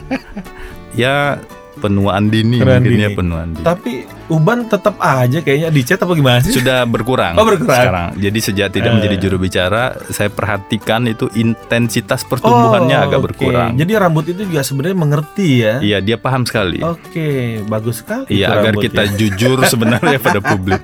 ya 1.07 1.39
penuaan 1.85 2.25
dini, 2.27 2.57
Penuaan 2.57 2.81
mungkin 2.81 2.97
ya 2.97 3.07
dini. 3.07 3.15
penuaan 3.15 3.49
dini. 3.53 3.63
Tapi 3.63 3.93
Uban 4.25 4.65
tetap 4.65 4.97
aja 4.97 5.39
kayaknya 5.39 5.69
di 5.69 5.83
chat 5.83 6.01
apa 6.01 6.13
gimana 6.13 6.41
sih? 6.41 6.53
sudah 6.55 6.83
berkurang, 6.85 7.37
Oh, 7.39 7.45
berkurang. 7.45 7.77
sekarang. 7.77 8.11
Jadi 8.17 8.39
sejak 8.41 8.69
tidak 8.71 8.89
Eh. 8.89 8.95
menjadi 8.97 9.17
juru 9.19 9.37
bicara, 9.39 9.83
saya 10.09 10.29
perhatikan 10.29 11.05
itu 11.05 11.29
intensitas 11.35 12.25
pertumbuhannya 12.25 12.97
Oh, 12.97 13.05
agak 13.05 13.19
oke. 13.19 13.27
berkurang. 13.29 13.77
Jadi 13.77 13.93
rambut 13.95 14.25
itu 14.27 14.43
juga 14.43 14.61
sebenarnya 14.61 14.97
mengerti 14.97 15.49
ya. 15.61 15.75
Iya, 15.79 15.99
dia 16.01 16.17
paham 16.17 16.43
sekali. 16.43 16.81
Oke, 16.81 17.29
bagus 17.65 18.01
sekali. 18.01 18.33
Iya, 18.33 18.49
agar 18.51 18.73
rambutnya. 18.73 18.85
kita 18.89 19.03
jujur 19.15 19.59
sebenarnya 19.63 20.17
pada 20.19 20.41
publik. 20.49 20.81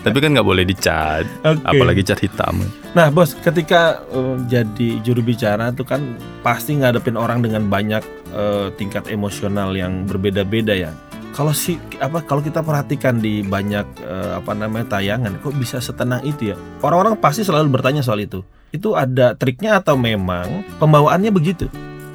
Tapi 0.00 0.16
kan 0.16 0.32
nggak 0.32 0.48
boleh 0.48 0.64
dicat, 0.64 1.28
Oke. 1.44 1.60
apalagi 1.60 2.00
cat 2.00 2.20
hitam. 2.24 2.64
Nah, 2.96 3.12
bos, 3.12 3.36
ketika 3.36 4.00
eh, 4.08 4.36
jadi 4.48 4.88
juru 5.04 5.20
bicara 5.20 5.68
tuh 5.76 5.84
kan 5.84 6.16
pasti 6.40 6.80
ngadepin 6.80 7.20
orang 7.20 7.44
dengan 7.44 7.68
banyak 7.68 8.00
eh, 8.32 8.72
tingkat 8.80 9.12
emosional 9.12 9.76
yang 9.76 10.08
berbeda-beda 10.08 10.72
ya. 10.72 10.92
Kalau 11.30 11.54
si 11.54 11.78
apa 12.00 12.24
kalau 12.26 12.40
kita 12.42 12.64
perhatikan 12.64 13.20
di 13.20 13.44
banyak 13.44 13.86
eh, 14.00 14.32
apa 14.40 14.56
namanya 14.56 14.96
tayangan, 14.96 15.36
kok 15.44 15.52
bisa 15.60 15.84
setenang 15.84 16.24
itu 16.24 16.52
ya? 16.52 16.56
Orang-orang 16.80 17.20
pasti 17.20 17.44
selalu 17.44 17.68
bertanya 17.68 18.00
soal 18.00 18.24
itu. 18.24 18.40
Itu 18.72 18.96
ada 18.96 19.36
triknya 19.36 19.84
atau 19.84 20.00
memang 20.00 20.64
pembawaannya 20.80 21.28
begitu? 21.28 21.68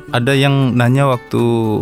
Ada 0.07 0.33
yang 0.33 0.74
nanya 0.74 1.09
waktu 1.09 1.41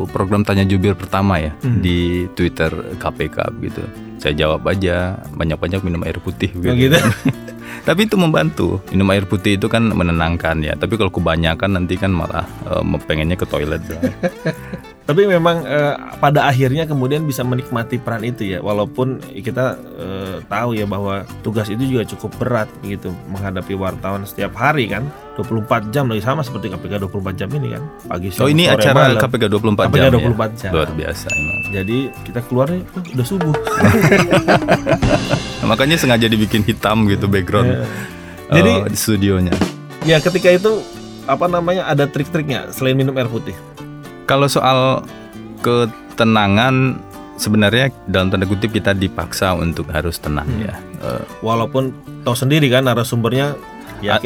program 0.09 0.41
tanya 0.41 0.63
jubir 0.63 0.95
pertama 0.95 1.37
ya 1.37 1.51
Hmm. 1.59 1.79
di 1.79 2.23
Twitter 2.31 2.71
KPK 2.95 3.51
begitu. 3.53 3.83
Saya 4.17 4.31
jawab 4.37 4.63
aja 4.63 5.19
banyak-banyak 5.29 5.83
minum 5.83 5.99
air 6.03 6.15
putih 6.17 6.47
Oh, 6.53 6.63
begitu. 6.63 6.95
gitu. 6.95 6.99
Tapi 7.87 8.07
itu 8.07 8.15
membantu. 8.15 8.79
Minum 8.87 9.11
air 9.11 9.25
putih 9.25 9.59
itu 9.59 9.67
kan 9.67 9.83
menenangkan 9.83 10.63
ya. 10.63 10.73
Tapi 10.73 10.95
kalau 10.95 11.11
kebanyakan 11.11 11.75
nanti 11.75 11.99
kan 11.99 12.09
malah 12.09 12.47
eh, 12.63 12.83
pengennya 13.01 13.35
ke 13.35 13.43
toilet. 13.43 13.83
Tapi 15.03 15.27
memang 15.27 15.67
eh, 15.67 15.91
pada 16.17 16.47
akhirnya 16.47 16.87
kemudian 16.87 17.27
bisa 17.27 17.43
menikmati 17.43 17.99
peran 17.99 18.23
itu 18.23 18.47
ya, 18.47 18.63
walaupun 18.63 19.19
kita 19.35 19.75
eh, 19.99 20.37
tahu 20.47 20.79
ya 20.79 20.87
bahwa 20.87 21.21
tugas 21.43 21.67
itu 21.67 21.83
juga 21.83 22.07
cukup 22.07 22.31
berat 22.39 22.71
gitu 22.81 23.11
menghadapi 23.27 23.75
wartawan 23.75 24.23
setiap 24.23 24.55
hari 24.55 24.87
kan, 24.87 25.03
24 25.35 25.91
jam 25.91 26.07
lagi 26.07 26.23
sama 26.23 26.39
seperti 26.39 26.71
KPK 26.71 27.03
24 27.03 27.35
jam 27.35 27.51
ini 27.51 27.75
kan, 27.75 27.83
pagi 28.07 28.31
Oh 28.31 28.47
siang 28.47 28.55
ini 28.55 28.63
sore, 28.63 28.79
acara 28.79 28.95
malam. 28.95 29.19
KPK 29.19 29.43
24 29.51 29.91
KPK 29.91 29.99
jam 29.99 30.11
24 30.15 30.23
ya. 30.23 30.47
jam. 30.55 30.71
Luar 30.71 30.89
biasa 30.95 31.25
emang. 31.27 31.59
Jadi 31.75 31.97
kita 32.23 32.39
keluarnya 32.47 32.79
oh, 32.87 33.03
udah 33.03 33.25
subuh. 33.27 33.55
Nah, 35.59 35.67
makanya 35.71 35.99
sengaja 35.99 36.27
dibikin 36.27 36.63
hitam 36.63 37.07
gitu 37.07 37.27
background 37.27 37.75
Ya. 37.75 37.79
eh, 37.79 37.87
Jadi 38.53 38.71
di 38.87 38.97
studionya. 38.97 39.53
ya 40.03 40.19
ketika 40.19 40.47
itu 40.47 40.83
apa 41.23 41.47
namanya 41.47 41.87
ada 41.87 42.03
trik-triknya 42.05 42.71
selain 42.71 42.95
minum 42.95 43.11
air 43.15 43.27
putih. 43.27 43.55
Kalau 44.23 44.47
soal 44.47 45.03
ketenangan 45.61 46.99
sebenarnya 47.35 47.89
dalam 48.07 48.29
tanda 48.29 48.45
kutip 48.45 48.71
kita 48.71 48.93
dipaksa 48.93 49.57
untuk 49.57 49.89
harus 49.89 50.21
tenang 50.21 50.47
Hmm. 50.47 50.63
ya. 50.63 50.75
Walaupun 51.43 51.91
tahu 52.23 52.35
sendiri 52.37 52.71
kan 52.71 52.87
narasumbernya 52.87 53.57
ya. 54.03 54.19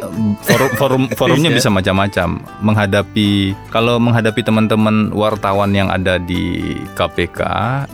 Forum 0.44 0.72
forum 0.76 1.04
forumnya 1.20 1.48
Ya. 1.48 1.56
bisa 1.56 1.70
macam-macam. 1.70 2.42
Menghadapi 2.66 3.30
kalau 3.70 3.98
menghadapi 3.98 4.42
teman-teman 4.42 5.10
wartawan 5.12 5.70
yang 5.72 5.88
ada 5.88 6.18
di 6.18 6.76
KPK 6.94 7.40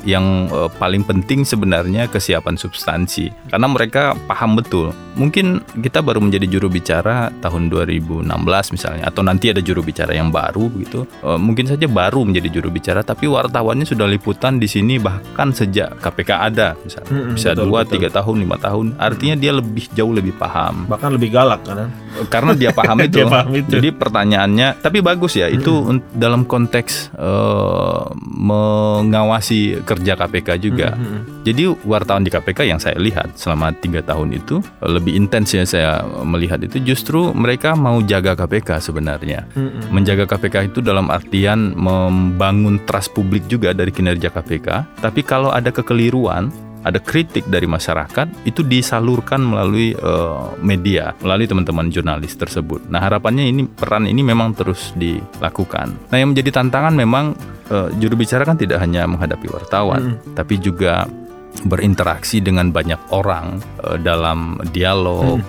yang 0.03 0.47
eh, 0.47 0.69
paling 0.73 1.03
penting 1.03 1.43
sebenarnya 1.43 2.07
kesiapan 2.07 2.55
substansi. 2.55 3.29
Karena 3.47 3.67
mereka 3.67 4.15
paham 4.25 4.55
betul. 4.55 4.95
Mungkin 5.13 5.61
kita 5.77 6.01
baru 6.01 6.17
menjadi 6.17 6.49
juru 6.49 6.67
bicara 6.67 7.29
tahun 7.37 7.69
2016 7.69 8.25
misalnya 8.73 9.05
atau 9.05 9.21
nanti 9.21 9.53
ada 9.53 9.61
juru 9.61 9.79
bicara 9.79 10.11
yang 10.11 10.31
baru 10.31 10.71
gitu. 10.79 11.05
Eh, 11.21 11.37
mungkin 11.37 11.67
saja 11.67 11.85
baru 11.85 12.23
menjadi 12.23 12.49
juru 12.49 12.71
bicara 12.71 13.03
tapi 13.03 13.27
wartawannya 13.27 13.83
sudah 13.83 14.07
liputan 14.07 14.57
di 14.57 14.65
sini 14.65 14.97
bahkan 14.97 15.51
sejak 15.51 15.99
KPK 15.99 16.31
ada. 16.49 16.73
Misalnya 16.79 17.11
bisa 17.33 17.49
dua 17.53 17.83
tiga 17.83 18.09
tahun 18.09 18.41
lima 18.41 18.57
tahun. 18.57 18.97
Artinya 18.97 19.35
dia 19.35 19.51
lebih 19.51 19.85
jauh 19.91 20.09
lebih 20.09 20.33
paham. 20.33 20.87
Bahkan 20.87 21.09
lebih 21.13 21.29
galak 21.29 21.61
kan. 21.61 21.72
Karena 22.27 22.53
dia 22.53 22.71
paham 22.71 22.97
itu. 23.07 23.17
Dia 23.19 23.25
paham 23.25 23.51
itu. 23.53 23.69
Jadi 23.69 23.89
pertanyaannya, 23.91 24.67
tapi 24.79 24.99
bagus 24.99 25.33
ya 25.35 25.47
itu 25.47 25.71
un- 25.73 26.03
dalam 26.13 26.45
konteks 26.45 27.13
eh, 27.13 28.01
mengawasi 28.23 29.83
kerja 29.83 30.13
KPK 30.15 30.49
juga. 30.59 30.93
Mm-mm. 30.93 31.43
Jadi 31.43 31.63
wartawan 31.83 32.23
di 32.23 32.31
KPK 32.31 32.59
yang 32.65 32.79
saya 32.79 32.95
lihat 32.97 33.35
selama 33.35 33.73
tiga 33.75 33.99
tahun 33.99 34.35
itu 34.35 34.63
lebih 34.79 35.13
intens 35.13 35.51
ya 35.51 35.63
saya 35.63 35.91
melihat 36.23 36.61
itu 36.63 36.79
justru 36.79 37.33
mereka 37.33 37.73
mau 37.73 37.99
jaga 38.01 38.33
KPK 38.35 38.79
sebenarnya. 38.79 39.45
Mm-mm. 39.53 39.91
Menjaga 39.91 40.25
KPK 40.25 40.71
itu 40.71 40.79
dalam 40.79 41.09
artian 41.09 41.73
membangun 41.73 42.79
trust 42.85 43.11
publik 43.11 43.45
juga 43.47 43.73
dari 43.73 43.91
kinerja 43.91 44.29
KPK. 44.29 44.99
Tapi 45.01 45.21
kalau 45.21 45.49
ada 45.49 45.69
kekeliruan, 45.69 46.49
ada 46.83 46.99
kritik 46.99 47.47
dari 47.47 47.65
masyarakat, 47.65 48.47
itu 48.47 48.61
disalurkan 48.61 49.39
melalui 49.39 49.95
eh, 49.95 50.45
media, 50.59 51.15
melalui 51.23 51.47
teman-teman 51.47 51.87
jurnalis 51.89 52.35
tersebut. 52.35 52.91
Nah 52.91 52.99
harapannya 52.99 53.47
ini 53.47 53.63
peran 53.65 54.05
ini 54.05 54.21
memang 54.21 54.53
terus 54.53 54.91
dilakukan. 54.99 56.11
Nah 56.11 56.17
yang 56.19 56.35
menjadi 56.35 56.59
tantangan 56.59 56.93
memang 56.93 57.33
eh, 57.71 57.89
juru 57.97 58.19
bicara 58.19 58.43
kan 58.43 58.59
tidak 58.59 58.83
hanya 58.83 59.07
menghadapi 59.07 59.47
wartawan, 59.49 60.01
Mm. 60.03 60.35
tapi 60.35 60.59
juga 60.59 61.07
berinteraksi 61.63 62.41
dengan 62.43 62.73
banyak 62.73 62.99
orang 63.13 63.61
eh, 63.87 63.97
dalam 64.03 64.59
dialog, 64.73 65.39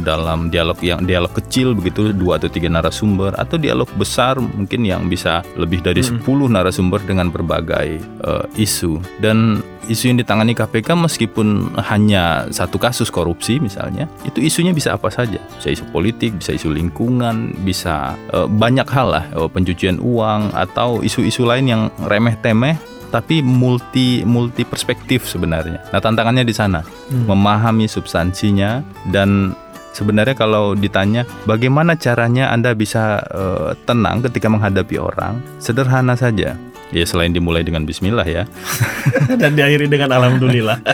dalam 0.00 0.48
dialog 0.48 0.78
yang 0.80 1.02
dialog 1.02 1.30
kecil 1.30 1.74
begitu 1.74 2.10
dua 2.12 2.38
atau 2.38 2.46
tiga 2.46 2.66
narasumber 2.66 3.34
atau 3.34 3.56
dialog 3.56 3.86
besar 3.94 4.38
mungkin 4.38 4.82
yang 4.82 5.06
bisa 5.06 5.42
lebih 5.54 5.80
dari 5.80 6.00
Mm. 6.00 6.22
10 6.22 6.46
narasumber 6.48 7.00
dengan 7.02 7.28
berbagai 7.28 7.98
eh, 8.00 8.44
isu 8.56 9.02
dan 9.18 9.58
isu 9.86 10.12
yang 10.12 10.18
ditangani 10.20 10.52
KPK 10.52 10.94
meskipun 10.94 11.46
hanya 11.80 12.46
satu 12.48 12.76
kasus 12.76 13.08
korupsi 13.08 13.58
misalnya 13.58 14.06
itu 14.22 14.38
isunya 14.38 14.70
bisa 14.70 14.94
apa 14.94 15.08
saja 15.08 15.40
bisa 15.56 15.68
isu 15.68 15.88
politik 15.90 16.36
bisa 16.36 16.52
isu 16.52 16.70
lingkungan 16.70 17.56
bisa 17.62 18.14
eh, 18.30 18.46
banyak 18.46 18.86
hal 18.86 19.08
lah 19.10 19.24
eh, 19.28 19.48
pencucian 19.48 19.98
uang 19.98 20.52
atau 20.52 21.00
isu-isu 21.00 21.42
lain 21.42 21.66
yang 21.66 21.82
remeh 22.04 22.38
temeh 22.38 22.76
tapi 23.08 23.40
multi 23.40 24.20
multi 24.20 24.68
perspektif 24.68 25.24
sebenarnya. 25.24 25.80
Nah 25.88 25.96
tantangannya 25.96 26.44
di 26.44 26.52
sana 26.52 26.84
Hmm. 27.08 27.24
memahami 27.24 27.88
substansinya 27.88 28.84
dan 29.08 29.56
sebenarnya 29.98 30.38
kalau 30.38 30.78
ditanya 30.78 31.26
bagaimana 31.42 31.98
caranya 31.98 32.54
anda 32.54 32.70
bisa 32.72 33.18
eh, 33.26 33.70
tenang 33.82 34.22
ketika 34.22 34.46
menghadapi 34.46 34.94
orang 34.96 35.42
sederhana 35.58 36.14
saja. 36.14 36.54
Ya 36.88 37.04
selain 37.04 37.36
dimulai 37.36 37.60
dengan 37.60 37.84
Bismillah 37.84 38.24
ya. 38.24 38.48
Dan 39.42 39.58
diakhiri 39.58 39.90
dengan 39.90 40.14
alhamdulillah. 40.14 40.78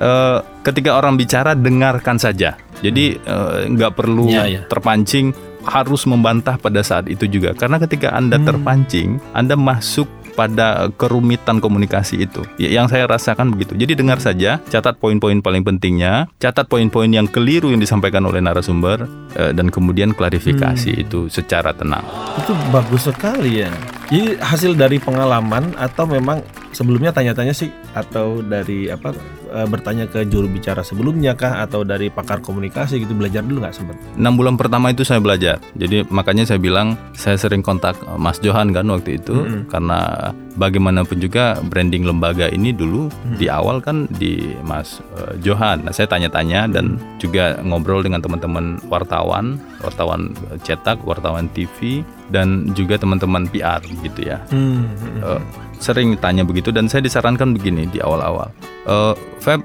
Eh, 0.00 0.38
ketika 0.64 0.96
orang 0.96 1.20
bicara 1.20 1.52
dengarkan 1.52 2.16
saja. 2.16 2.56
Jadi 2.80 3.20
eh, 3.20 3.58
nggak 3.68 3.92
perlu 3.92 4.32
Ya, 4.32 4.48
ya. 4.48 4.64
terpancing 4.64 5.36
harus 5.60 6.08
membantah 6.08 6.56
pada 6.56 6.80
saat 6.80 7.04
itu 7.04 7.28
juga 7.28 7.52
karena 7.52 7.76
ketika 7.76 8.16
anda 8.16 8.40
Hmm. 8.40 8.48
terpancing 8.48 9.20
anda 9.36 9.60
masuk 9.60 10.08
pada 10.30 10.88
kerumitan 10.92 11.58
komunikasi 11.58 12.22
itu 12.22 12.42
Ya, 12.56 12.70
yang 12.70 12.86
saya 12.86 13.04
rasakan 13.04 13.50
begitu 13.50 13.74
jadi 13.74 13.92
dengar 13.92 14.18
saja 14.18 14.60
catat 14.66 14.96
poin-poin 14.96 15.38
paling 15.38 15.62
pentingnya 15.62 16.28
catat 16.36 16.66
poin-poin 16.66 17.08
yang 17.08 17.24
keliru 17.24 17.68
yang 17.68 17.78
disampaikan 17.78 18.22
oleh 18.22 18.38
narasumber 18.38 19.04
eh, 19.34 19.50
dan 19.50 19.68
kemudian 19.68 20.12
klarifikasi 20.12 20.58
Hmm. 20.90 21.02
itu 21.02 21.20
secara 21.26 21.70
tenang 21.70 22.02
Itu 22.36 22.52
bagus 22.68 23.06
sekali 23.06 23.60
ya. 23.60 23.70
Jadi 24.08 24.36
hasil 24.36 24.72
dari 24.74 24.96
pengalaman 24.96 25.74
atau 25.74 26.04
memang 26.04 26.40
sebelumnya 26.70 27.10
tanya-tanya 27.10 27.50
sih 27.50 27.68
atau 27.92 28.40
dari 28.40 28.86
apa 28.86 29.14
eh, 29.52 29.66
bertanya 29.66 30.06
ke 30.06 30.24
juru 30.24 30.46
bicara 30.46 30.80
sebelumnya 30.80 31.34
kah 31.34 31.60
atau 31.60 31.82
dari 31.82 32.08
pakar 32.08 32.38
komunikasi 32.38 32.98
gitu 32.98 33.12
belajar 33.12 33.42
dulu 33.42 33.60
nggak 33.60 33.74
sempat? 33.74 33.96
enam 34.14 34.34
bulan 34.34 34.54
pertama 34.54 34.88
itu 34.88 35.02
saya 35.02 35.18
belajar 35.18 35.58
jadi 35.74 36.06
makanya 36.08 36.44
saya 36.44 36.56
bilang 36.56 36.94
saya 37.12 37.34
sering 37.34 37.60
kontak 37.60 37.98
eh, 38.00 38.16
Mas 38.16 38.38
Johan 38.38 38.70
kan 38.70 38.86
waktu 38.86 39.16
itu 39.16 39.34
Mm-mm. 39.34 39.66
karena 39.66 40.30
bagaimanapun 40.54 41.18
juga 41.18 41.58
branding 41.62 42.04
lembaga 42.04 42.46
ini 42.48 42.70
dulu 42.70 43.02
Mm. 43.20 43.36
di 43.36 43.46
awal 43.48 43.78
kan 43.78 44.04
di 44.12 44.32
Mas 44.62 44.98
eh, 45.14 45.34
Johan 45.40 45.82
nah 45.82 45.90
saya 45.90 46.06
tanya-tanya 46.06 46.68
dan 46.68 46.96
juga 47.16 47.58
ngobrol 47.60 48.00
dengan 48.00 48.20
teman-teman 48.20 48.78
wartawan 48.86 49.58
wartawan 49.80 50.30
cetak 50.60 51.00
wartawan 51.02 51.48
TV 51.50 52.00
dan 52.28 52.70
juga 52.72 52.94
teman-teman 52.94 53.48
PR 53.48 53.80
gitu 53.82 54.20
ya 54.22 54.38
Hmm. 54.48 54.86
Eh, 55.20 55.40
sering 55.80 56.14
tanya 56.20 56.44
begitu 56.44 56.70
dan 56.70 56.86
saya 56.86 57.02
disarankan 57.02 57.56
begini 57.56 57.88
di 57.88 57.98
awal-awal. 57.98 58.52
Eh, 58.86 59.14
Feb, 59.40 59.64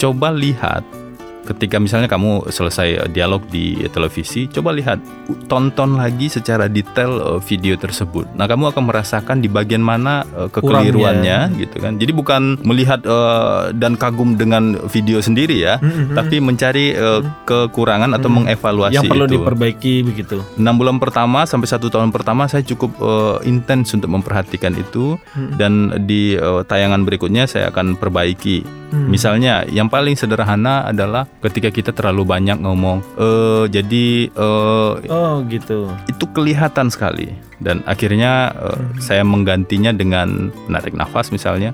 coba 0.00 0.32
lihat 0.32 0.82
ketika 1.42 1.76
misalnya 1.76 2.06
kamu 2.06 2.48
selesai 2.48 2.88
eh, 2.96 3.08
dialog 3.08 3.42
di 3.46 3.74
televisi, 3.88 4.46
coba 4.46 4.70
lihat 4.70 4.98
tonton 5.46 5.94
lagi 5.94 6.26
secara 6.26 6.66
detail 6.66 7.12
eh, 7.18 7.40
video 7.42 7.74
tersebut. 7.74 8.30
Nah, 8.34 8.46
kamu 8.46 8.70
akan 8.70 8.84
merasakan 8.86 9.38
di 9.38 9.48
bagian 9.48 9.80
mana 9.80 10.22
eh, 10.28 10.48
kekeliruannya 10.48 11.38
gitu 11.58 11.76
kan. 11.78 11.98
Jadi 11.98 12.12
bukan 12.12 12.42
melihat 12.62 13.02
eh, 13.02 13.74
dan 13.74 13.94
kagum 13.94 14.34
dengan 14.34 14.78
video 14.88 15.18
sendiri 15.18 15.58
ya, 15.58 15.76
Hmm, 15.78 16.12
hmm, 16.12 16.14
tapi 16.14 16.36
mencari 16.38 16.86
eh, 16.92 17.20
kekurangan 17.44 18.14
atau 18.14 18.28
Hmm. 18.28 18.46
mengevaluasi 18.46 18.96
yang 18.96 19.04
perlu 19.06 19.26
itu 19.26 19.34
diperbaiki 19.36 19.94
begitu. 20.02 20.40
enam 20.56 20.74
bulan 20.76 20.96
pertama 20.96 21.44
sampai 21.44 21.68
satu 21.68 21.88
tahun 21.88 22.08
pertama 22.08 22.46
saya 22.46 22.62
cukup 22.62 22.96
eh, 22.96 23.36
intens 23.44 23.92
untuk 23.92 24.08
memperhatikan 24.08 24.72
itu 24.74 25.18
Hmm. 25.34 25.52
dan 25.56 25.72
di 26.04 26.32
eh, 26.32 26.62
tayangan 26.64 27.02
berikutnya 27.02 27.44
saya 27.44 27.68
akan 27.68 27.96
perbaiki 27.96 28.64
Hmm. 28.92 29.08
misalnya 29.08 29.64
yang 29.66 29.88
paling 29.88 30.12
sederhana 30.12 30.84
adalah 30.84 31.24
ketika 31.40 31.68
kita 31.68 31.90
terlalu 31.90 32.28
banyak 32.28 32.60
ngomong 32.60 33.00
eh 33.16 33.64
jadi 33.66 34.06
eh, 34.28 34.92
Oh 35.08 35.40
gitu. 35.44 35.88
itu 36.04 36.24
kelihatan 36.28 36.86
sekali 36.86 37.32
dan 37.56 37.80
akhirnya 37.84 38.52
eh, 38.52 38.76
Hmm. 38.76 39.00
saya 39.00 39.24
menggantinya 39.24 39.90
dengan 39.90 40.28
menarik 40.66 40.92
nafas 40.92 41.32
misalnya 41.32 41.72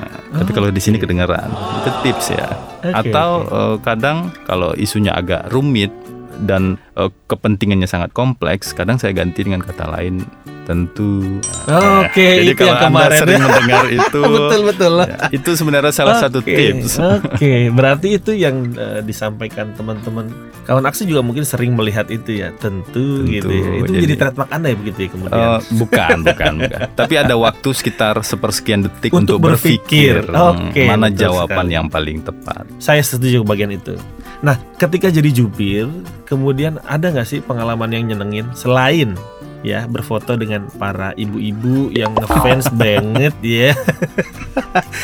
Nah, 0.00 0.40
tapi 0.40 0.54
kalau 0.54 0.70
di 0.70 0.78
sini 0.78 0.96
kedengaran 0.96 1.50
itu 1.76 1.90
tips 2.02 2.32
ya 2.32 2.48
Oke, 2.80 3.10
atau 3.10 3.30
oke. 3.36 3.52
eh, 3.52 3.76
kadang 3.82 4.16
kalau 4.42 4.72
isunya 4.72 5.12
agak 5.12 5.50
rumit 5.50 5.92
dan 6.40 6.62
eh, 6.94 7.10
kepentingannya 7.26 7.84
sangat 7.84 8.10
kompleks, 8.10 8.70
kadang 8.70 8.96
saya 8.96 9.12
ganti 9.12 9.40
dengan 9.40 9.60
kata 9.60 9.86
lain 9.88 10.24
tentu. 10.62 11.42
Oh, 11.66 12.04
Oke, 12.04 12.22
Jadi 12.38 12.46
itu 12.48 12.62
kalau 12.62 12.68
yang 12.68 12.78
anda 12.78 12.86
kemarin 12.86 13.18
sering 13.18 13.34
ya. 13.34 13.42
mendengar 13.42 13.84
itu, 13.98 14.20
betul 14.22 14.60
betul. 14.62 14.92
ya, 15.00 15.06
itu 15.30 15.50
sebenarnya 15.52 15.90
salah 15.90 16.16
satu 16.16 16.38
Oke, 16.38 16.54
tips. 16.54 16.92
Oke, 17.00 17.54
berarti 17.70 18.08
itu 18.14 18.30
yang 18.32 18.70
eh, 18.72 19.00
disampaikan 19.02 19.74
teman-teman 19.74 20.30
kawan 20.62 20.86
aksi 20.86 21.02
juga 21.04 21.20
mungkin 21.20 21.42
sering 21.42 21.74
melihat 21.74 22.06
itu 22.08 22.38
ya, 22.38 22.54
tentu, 22.54 23.26
Tentu, 23.26 23.26
gitu 23.26 23.50
ya. 23.50 23.70
Itu 23.82 23.90
jadi- 23.90 24.02
jadi 24.04 24.14
trademark 24.16 24.50
anda 24.52 24.68
ya 24.68 24.76
begitu 24.78 24.98
ya 25.00 25.08
kemudian. 25.10 25.34
Eh, 25.34 25.58
bukan, 25.74 26.16
bukan, 26.22 26.52
bukan. 26.60 26.80
Tapi 27.00 27.14
ada 27.16 27.34
waktu 27.34 27.68
sekitar 27.72 28.14
sepersekian 28.22 28.80
detik 28.86 29.10
Untuk 29.10 29.42
untuk, 29.42 29.50
berpikir. 29.50 30.22
berpikir, 30.22 30.30
hmm, 30.30 30.70
Oke, 30.70 30.82
mana 30.86 31.10
jawaban 31.10 31.66
sekali. 31.66 31.74
yang 31.74 31.86
paling 31.90 32.22
tepat. 32.22 32.62
Saya 32.78 33.02
setuju 33.02 33.42
bagian 33.42 33.74
itu. 33.74 33.98
Nah, 34.40 34.56
ketika 34.80 35.12
jadi 35.12 35.28
jubir, 35.28 35.86
kemudian 36.24 36.80
ada 36.88 37.12
nggak 37.12 37.28
sih 37.28 37.44
pengalaman 37.44 37.92
yang 37.92 38.08
nyenengin 38.08 38.48
selain 38.56 39.12
ya 39.60 39.84
berfoto 39.84 40.40
dengan 40.40 40.64
para 40.80 41.12
ibu-ibu 41.20 41.92
yang 41.92 42.16
ngefans 42.16 42.72
banget 42.80 43.34
ya? 43.44 43.76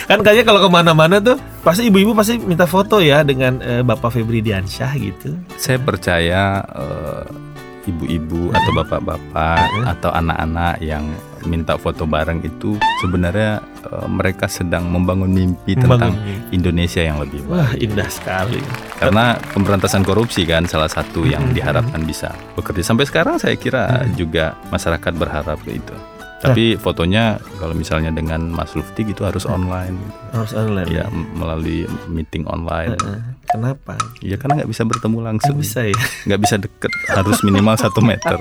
kan 0.08 0.24
kayaknya 0.24 0.44
kalau 0.48 0.64
ke 0.64 0.70
mana-mana 0.72 1.20
tuh 1.20 1.36
pasti 1.60 1.92
ibu-ibu 1.92 2.16
pasti 2.16 2.40
minta 2.40 2.64
foto 2.64 2.96
ya 3.04 3.20
dengan 3.20 3.60
eh, 3.60 3.84
Bapak 3.84 4.16
Febri 4.16 4.40
Diansyah 4.40 4.92
gitu. 4.96 5.36
Saya 5.60 5.76
percaya 5.76 6.64
eh, 6.64 7.24
ibu-ibu 7.86 8.50
atau 8.50 8.70
bapak-bapak 8.74 9.62
atau 9.86 10.10
anak-anak 10.10 10.78
yang 10.78 11.06
minta 11.42 11.78
foto 11.78 12.02
bareng 12.04 12.42
itu 12.42 12.74
sebenarnya 12.98 13.62
eh, 13.86 14.06
mereka 14.06 14.46
sedang 14.46 14.90
membangun 14.90 15.30
mimpi 15.30 15.74
tentang 15.74 16.10
Membangun. 16.12 16.50
Indonesia 16.50 17.00
yang 17.00 17.22
lebih 17.22 17.46
baik. 17.46 17.54
Wah 17.54 17.70
indah 17.76 18.08
sekali. 18.10 18.58
Karena 18.96 19.38
pemberantasan 19.54 20.02
korupsi 20.02 20.42
kan 20.42 20.66
salah 20.66 20.90
satu 20.90 21.22
yang 21.22 21.46
Hmm. 21.46 21.54
diharapkan 21.54 22.02
bisa 22.02 22.34
bekerja. 22.54 22.82
Sampai 22.82 23.06
sekarang 23.06 23.38
saya 23.38 23.54
kira 23.54 24.02
Hmm. 24.02 24.14
juga 24.14 24.58
masyarakat 24.68 25.12
berharap 25.14 25.62
ke 25.62 25.78
itu. 25.78 25.94
Tapi 26.36 26.76
fotonya 26.76 27.40
kalau 27.56 27.72
misalnya 27.72 28.12
dengan 28.12 28.52
Mas 28.52 28.76
Lufti 28.76 29.02
gitu 29.02 29.24
harus 29.24 29.48
online 29.48 29.96
gitu. 29.96 30.14
Harus 30.36 30.52
online. 30.52 30.86
Ya 30.86 31.08
melalui 31.32 31.88
meeting 32.06 32.44
online. 32.44 32.92
Heeh. 32.92 33.18
Kenapa? 33.56 33.94
Ya 34.20 34.36
karena 34.36 34.60
nggak 34.60 34.70
bisa 34.70 34.82
bertemu 34.84 35.16
Nggak 35.16 35.28
langsung. 35.32 35.56
bisa 35.56 35.80
ya. 35.82 35.96
nggak 36.28 36.40
bisa 36.40 36.56
deket 36.60 36.92
harus 37.08 37.38
minimal 37.40 37.74
satu 37.74 38.00
meter 38.00 38.36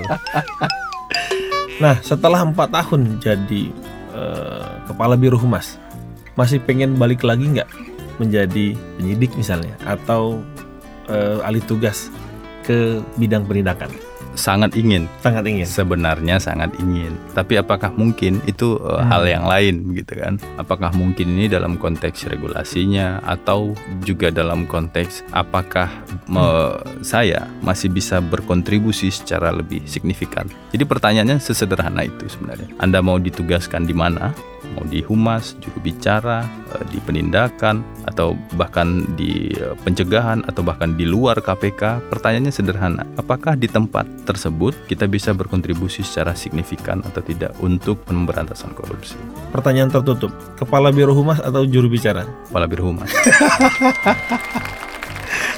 Nah 1.76 2.00
setelah 2.00 2.40
empat 2.40 2.72
tahun 2.72 3.20
jadi 3.20 3.62
eh, 4.16 4.66
kepala 4.88 5.12
biro 5.14 5.36
humas, 5.36 5.76
masih 6.32 6.56
pengen 6.60 6.96
balik 6.96 7.20
lagi 7.20 7.44
nggak 7.48 7.68
menjadi 8.16 8.72
penyidik 8.96 9.32
misalnya 9.36 9.76
atau 9.84 10.40
eh, 11.08 11.44
alih 11.44 11.60
tugas 11.64 12.08
ke 12.64 13.00
bidang 13.16 13.44
penindakan? 13.44 13.92
Sangat 14.36 14.76
ingin. 14.76 15.08
Sangat 15.18 15.42
ingin. 15.44 15.66
sebenarnya 15.66 16.36
sangat 16.36 16.70
ingin. 16.76 17.16
Tapi 17.32 17.56
apakah 17.56 17.90
mungkin 17.90 18.38
itu 18.44 18.76
uh, 18.78 19.00
Hmm. 19.00 19.08
hal 19.08 19.22
yang 19.24 19.44
lain 19.44 19.74
gitu 19.92 20.16
kan? 20.16 20.36
Apakah 20.56 20.92
mungkin 20.92 21.34
ini 21.34 21.48
dalam 21.48 21.74
konteks 21.74 22.28
regulasinya 22.28 23.18
atau 23.20 23.72
juga 24.00 24.28
dalam 24.28 24.64
konteks 24.64 25.26
apakah 25.30 25.88
me- 26.26 26.76
saya 27.00 27.48
masih 27.60 27.88
bisa 27.88 28.20
berkontribusi 28.20 29.08
secara 29.08 29.50
lebih 29.50 29.82
signifikan? 29.84 30.44
Jadi 30.70 30.84
pertanyaannya 30.84 31.40
sesederhana 31.40 32.04
itu 32.04 32.28
sebenarnya. 32.28 32.68
Anda 32.76 33.00
mau 33.00 33.16
ditugaskan 33.16 33.84
di 33.84 33.92
mana 33.92 34.36
mau 34.74 34.82
di 34.88 35.04
humas, 35.04 35.54
juru 35.62 35.78
bicara, 35.84 36.42
eh, 36.74 36.84
di 36.90 36.98
penindakan, 36.98 37.84
atau 38.08 38.34
bahkan 38.58 39.04
di 39.14 39.52
eh, 39.54 39.74
pencegahan, 39.86 40.42
atau 40.48 40.66
bahkan 40.66 40.96
di 40.96 41.06
luar 41.06 41.38
KPK, 41.38 42.10
pertanyaannya 42.10 42.52
sederhana. 42.52 43.04
Apakah 43.20 43.54
di 43.54 43.70
tempat 43.70 44.08
tersebut 44.26 44.74
kita 44.90 45.06
bisa 45.06 45.30
berkontribusi 45.36 46.02
secara 46.02 46.34
signifikan 46.34 47.04
atau 47.06 47.22
tidak 47.22 47.54
untuk 47.62 48.02
pemberantasan 48.08 48.74
korupsi? 48.74 49.14
Pertanyaan 49.54 49.92
tertutup. 49.92 50.34
Kepala 50.58 50.90
biro 50.90 51.14
humas 51.14 51.38
atau 51.38 51.62
juru 51.62 51.86
bicara? 51.86 52.26
Kepala 52.48 52.66
Biro 52.66 52.88
Humas. 52.88 53.10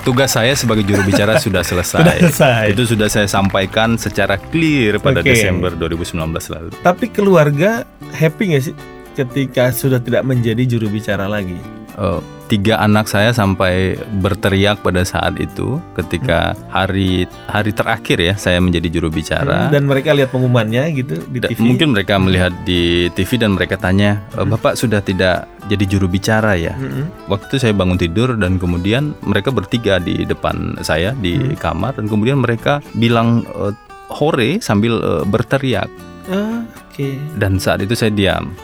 tugas 0.08 0.32
saya 0.32 0.56
sebagai 0.56 0.88
juru 0.88 1.04
bicara 1.04 1.36
sudah 1.36 1.60
selesai. 1.60 2.00
Sudah 2.00 2.16
selesai. 2.16 2.62
Itu 2.72 2.82
sudah 2.88 3.08
saya 3.12 3.28
sampaikan 3.28 4.00
secara 4.00 4.40
clear 4.40 4.96
pada 4.96 5.20
Oke. 5.20 5.36
Desember 5.36 5.76
2019 5.76 6.16
lalu. 6.48 6.70
Tapi 6.80 7.06
keluarga 7.12 7.84
happy 8.16 8.56
nggak 8.56 8.62
sih 8.64 8.74
ketika 9.18 9.74
sudah 9.74 9.98
tidak 9.98 10.22
menjadi 10.22 10.62
juru 10.62 10.86
bicara 10.88 11.26
lagi? 11.26 11.58
Eh, 11.98 12.20
tiga 12.46 12.78
anak 12.78 13.10
saya 13.10 13.34
sampai 13.34 13.98
berteriak 14.22 14.80
pada 14.80 15.02
saat 15.02 15.34
itu 15.36 15.82
ketika 15.92 16.54
hari 16.70 17.26
hari 17.50 17.74
terakhir 17.74 18.22
ya 18.22 18.34
saya 18.38 18.62
menjadi 18.62 18.86
juru 18.88 19.10
bicara. 19.10 19.66
Dan 19.68 19.90
mereka 19.90 20.14
lihat 20.14 20.30
pengumumannya 20.30 20.94
gitu 20.94 21.18
di 21.26 21.42
TV. 21.42 21.58
Mungkin 21.58 21.90
mereka 21.92 22.14
melihat 22.16 22.54
di 22.62 23.10
TV 23.12 23.42
dan 23.42 23.58
mereka 23.58 23.74
tanya, 23.74 24.22
"E, 24.32 24.46
Bapak 24.46 24.78
sudah 24.78 25.02
tidak 25.02 25.50
jadi 25.66 25.84
juru 25.84 26.06
bicara 26.06 26.54
ya? 26.54 26.78
Mm-mm. 26.78 27.26
Waktu 27.26 27.50
itu 27.50 27.56
saya 27.58 27.74
bangun 27.74 27.98
tidur 27.98 28.38
dan 28.38 28.56
kemudian 28.56 29.18
mereka 29.26 29.50
bertiga 29.50 29.98
di 29.98 30.22
depan 30.22 30.78
saya 30.80 31.12
di 31.12 31.34
Hmm. 31.34 31.58
kamar 31.58 31.98
dan 31.98 32.06
kemudian 32.06 32.38
mereka 32.38 32.78
bilang 32.94 33.42
e, 33.44 33.74
hore 34.08 34.62
sambil 34.62 35.02
e, 35.02 35.12
berteriak 35.26 35.90
Ah, 36.28 36.62
Oke. 36.88 37.18
dan 37.36 37.58
saat 37.58 37.82
itu 37.82 37.92
saya 37.92 38.08
diam. 38.08 38.54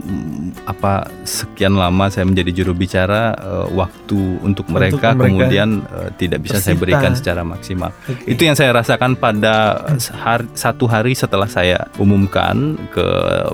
Mm, 0.00 0.36
Apa 0.64 1.06
sekian 1.22 1.74
lama 1.74 2.08
saya 2.08 2.24
menjadi 2.24 2.50
juru 2.54 2.72
bicara 2.72 3.32
e, 3.32 3.50
waktu 3.72 4.18
untuk 4.40 4.68
mereka, 4.68 5.12
mereka 5.12 5.28
kemudian 5.28 5.68
e, 5.82 5.98
tidak 6.14 6.40
bisa 6.40 6.56
saya 6.56 6.72
tersita. 6.72 6.82
berikan 6.82 7.12
secara 7.12 7.42
maksimal. 7.42 7.90
Oke. 8.04 8.24
Itu 8.26 8.42
yang 8.42 8.54
saya 8.54 8.72
rasakan 8.72 9.14
pada 9.14 9.84
har- 10.14 10.48
satu 10.52 10.84
hari 10.84 11.12
setelah 11.12 11.46
saya 11.46 11.88
umumkan 11.96 12.76
ke 12.88 13.06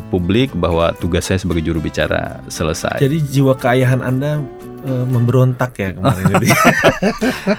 publik 0.08 0.52
bahwa 0.54 0.92
tugas 0.94 1.24
saya 1.24 1.36
sebagai 1.36 1.62
juru 1.62 1.78
bicara 1.78 2.40
selesai. 2.46 2.98
Jadi 2.98 3.18
jiwa 3.24 3.54
keayahan 3.54 4.00
Anda 4.00 4.38
eh, 4.84 5.04
memberontak 5.04 5.72
ya 5.74 5.88
kemarin 5.92 6.24
itu. 6.38 6.46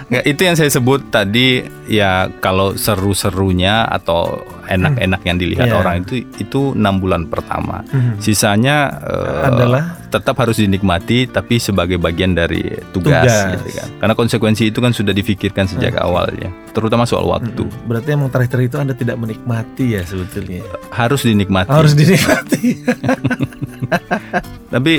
Nggak, 0.08 0.24
itu 0.24 0.40
yang 0.42 0.56
saya 0.56 0.70
sebut 0.70 1.00
tadi 1.08 1.60
ya 1.86 2.30
kalau 2.38 2.74
seru-serunya 2.74 3.86
atau 3.86 4.42
enak-enak 4.66 5.20
yang 5.22 5.36
dilihat 5.36 5.66
Iya. 5.66 5.76
orang 5.76 5.96
itu 6.02 6.14
itu 6.38 6.74
enam 6.74 6.98
bulan 6.98 7.26
pertama. 7.26 7.82
Mhm. 7.86 8.18
Sisanya 8.18 8.76
eh, 9.02 9.46
Adalah 9.46 9.95
tetap 10.06 10.38
harus 10.38 10.56
dinikmati 10.56 11.26
tapi 11.26 11.58
sebagai 11.58 11.98
bagian 11.98 12.32
dari 12.32 12.62
tugas, 12.90 13.26
Tugas. 13.26 13.58
gitu 13.58 13.70
kan. 13.76 13.88
Karena 13.98 14.14
konsekuensi 14.14 14.70
itu 14.70 14.78
kan 14.78 14.90
sudah 14.90 15.10
difikirkan 15.10 15.66
sejak 15.66 15.98
awalnya, 15.98 16.48
terutama 16.70 17.04
soal 17.04 17.26
waktu. 17.26 17.66
Mhm. 17.66 17.86
Berarti 17.86 18.08
emang 18.10 18.30
terakhir 18.30 18.58
itu 18.62 18.76
Anda 18.76 18.94
tidak 18.94 19.16
menikmati 19.16 19.98
ya 19.98 20.02
sebetulnya. 20.02 20.62
Harus 20.90 21.22
dinikmati. 21.22 21.70
Harus 21.70 21.92
dinikmati. 21.92 22.64
Tapi 24.74 24.92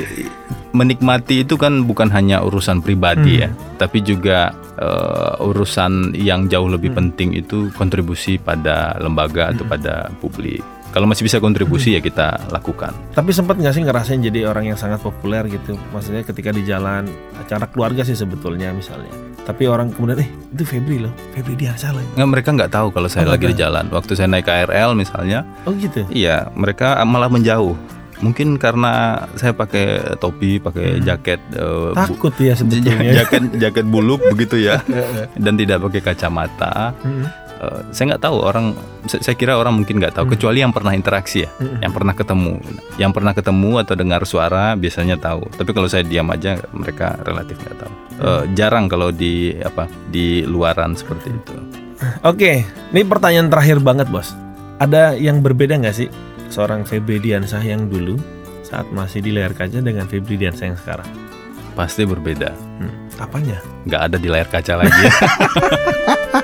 menikmati 0.70 1.42
itu 1.42 1.56
kan 1.56 1.84
bukan 1.84 2.12
hanya 2.12 2.44
urusan 2.44 2.80
pribadi 2.80 3.40
Hmm. 3.40 3.42
ya, 3.44 3.50
tapi 3.76 3.98
juga 4.00 4.52
eh, 4.78 5.34
urusan 5.42 6.14
yang 6.14 6.46
jauh 6.46 6.70
lebih 6.70 6.94
Hmm. 6.94 6.98
penting 7.02 7.34
itu 7.34 7.66
kontribusi 7.74 8.38
pada 8.38 8.94
lembaga 9.02 9.50
atau 9.50 9.66
pada 9.66 10.06
publik. 10.22 10.62
Kalau 10.98 11.06
masih 11.06 11.22
bisa 11.22 11.38
kontribusi 11.38 11.94
Hmm. 11.94 11.96
ya 11.96 12.00
kita 12.02 12.26
lakukan. 12.50 12.90
Tapi 13.14 13.30
sempat 13.30 13.54
nggak 13.54 13.70
sih 13.70 13.86
ngerasain 13.86 14.18
jadi 14.18 14.50
orang 14.50 14.66
yang 14.66 14.74
sangat 14.74 14.98
populer 14.98 15.46
gitu? 15.46 15.78
Maksudnya 15.94 16.26
ketika 16.26 16.50
di 16.50 16.66
jalan 16.66 17.06
acara 17.38 17.70
keluarga 17.70 18.02
sih 18.02 18.18
sebetulnya 18.18 18.74
misalnya. 18.74 19.06
Tapi 19.40 19.64
orang 19.64 19.94
kemudian 19.94 20.18
eh 20.18 20.26
itu 20.50 20.66
Febri 20.66 20.98
loh, 20.98 21.14
Febri 21.30 21.54
dia 21.54 21.70
salah. 21.72 22.02
Nggak, 22.12 22.28
mereka 22.28 22.48
nggak 22.50 22.72
tahu 22.74 22.90
kalau 22.90 23.06
saya 23.06 23.24
Oh, 23.24 23.32
lagi 23.32 23.46
di 23.46 23.54
jalan. 23.54 23.86
Waktu 23.88 24.12
saya 24.12 24.26
naik 24.26 24.42
KRL 24.44 24.90
misalnya, 24.92 25.46
Oh 25.62 25.72
gitu. 25.72 26.02
iya 26.10 26.50
mereka 26.52 26.98
malah 27.04 27.30
menjauh. 27.30 27.78
Mungkin 28.18 28.58
karena 28.58 28.92
saya 29.32 29.54
pakai 29.54 30.18
topi, 30.18 30.58
pakai 30.58 30.98
Hmm. 30.98 31.06
jaket 31.06 31.38
bu- 31.48 31.94
Takut 31.94 32.34
ya 32.36 32.58
sebetulnya. 32.58 33.14
jaket 33.22 33.42
jaket 33.54 33.86
buluk 33.86 34.18
begitu 34.28 34.58
ya, 34.58 34.82
dan 35.38 35.54
tidak 35.54 35.78
pakai 35.80 36.02
kacamata. 36.02 36.90
Mhm. 36.98 37.46
Eh, 37.58 37.82
saya 37.90 38.14
nggak 38.14 38.22
tahu 38.22 38.38
orang 38.38 38.70
saya 39.04 39.18
saya 39.20 39.34
kira 39.34 39.52
orang 39.52 39.74
mungkin 39.74 39.98
nggak 39.98 40.14
tahu 40.14 40.24
Hmm. 40.24 40.32
kecuali 40.32 40.58
yang 40.60 40.70
pernah 40.70 40.94
interaksi 40.94 41.42
ya 41.42 41.50
Mhm. 41.52 41.82
yang 41.82 41.90
pernah 41.90 42.14
ketemu 42.14 42.52
yang 42.94 43.10
pernah 43.10 43.32
ketemu 43.32 43.70
atau 43.78 43.94
dengar 43.94 44.22
suara 44.22 44.64
biasanya 44.72 45.18
tahu 45.18 45.42
tapi 45.52 45.70
kalau 45.72 45.86
saya 45.86 46.02
diam 46.02 46.26
aja 46.28 46.54
mereka 46.70 47.18
relatif 47.20 47.58
nggak 47.58 47.76
tahu 47.76 47.92
Eh, 48.18 48.42
jarang 48.52 48.86
kalau 48.86 49.10
di 49.10 49.54
apa 49.56 49.86
di 50.06 50.42
luaran 50.42 50.94
seperti 50.94 51.30
itu 51.30 51.54
Oke, 52.22 52.62
ini 52.88 53.02
pertanyaan 53.02 53.46
terakhir 53.48 53.78
banget 53.80 54.06
bos. 54.06 54.30
Ada 54.76 55.14
yang 55.14 55.38
berbeda 55.38 55.74
nggak 55.76 55.96
sih 55.96 56.06
seorang 56.46 56.82
Febri 56.82 57.18
Diansah 57.18 57.58
yang 57.60 57.86
dulu 57.86 58.14
saat 58.60 58.86
masih 58.88 59.18
di 59.18 59.30
layar 59.30 59.50
kaca 59.50 59.78
dengan 59.78 60.06
Febri 60.06 60.34
Diansah 60.36 60.64
yang 60.64 60.78
sekarang? 60.78 61.10
pasti 61.74 62.02
berbeda 62.02 62.54
Hmm, 62.76 62.90
apanya? 63.18 63.58
nggak 63.82 64.02
ada 64.04 64.16
di 64.16 64.26
layar 64.26 64.46
kaca 64.48 64.72
lagi 64.76 64.94
ya. 65.00 65.10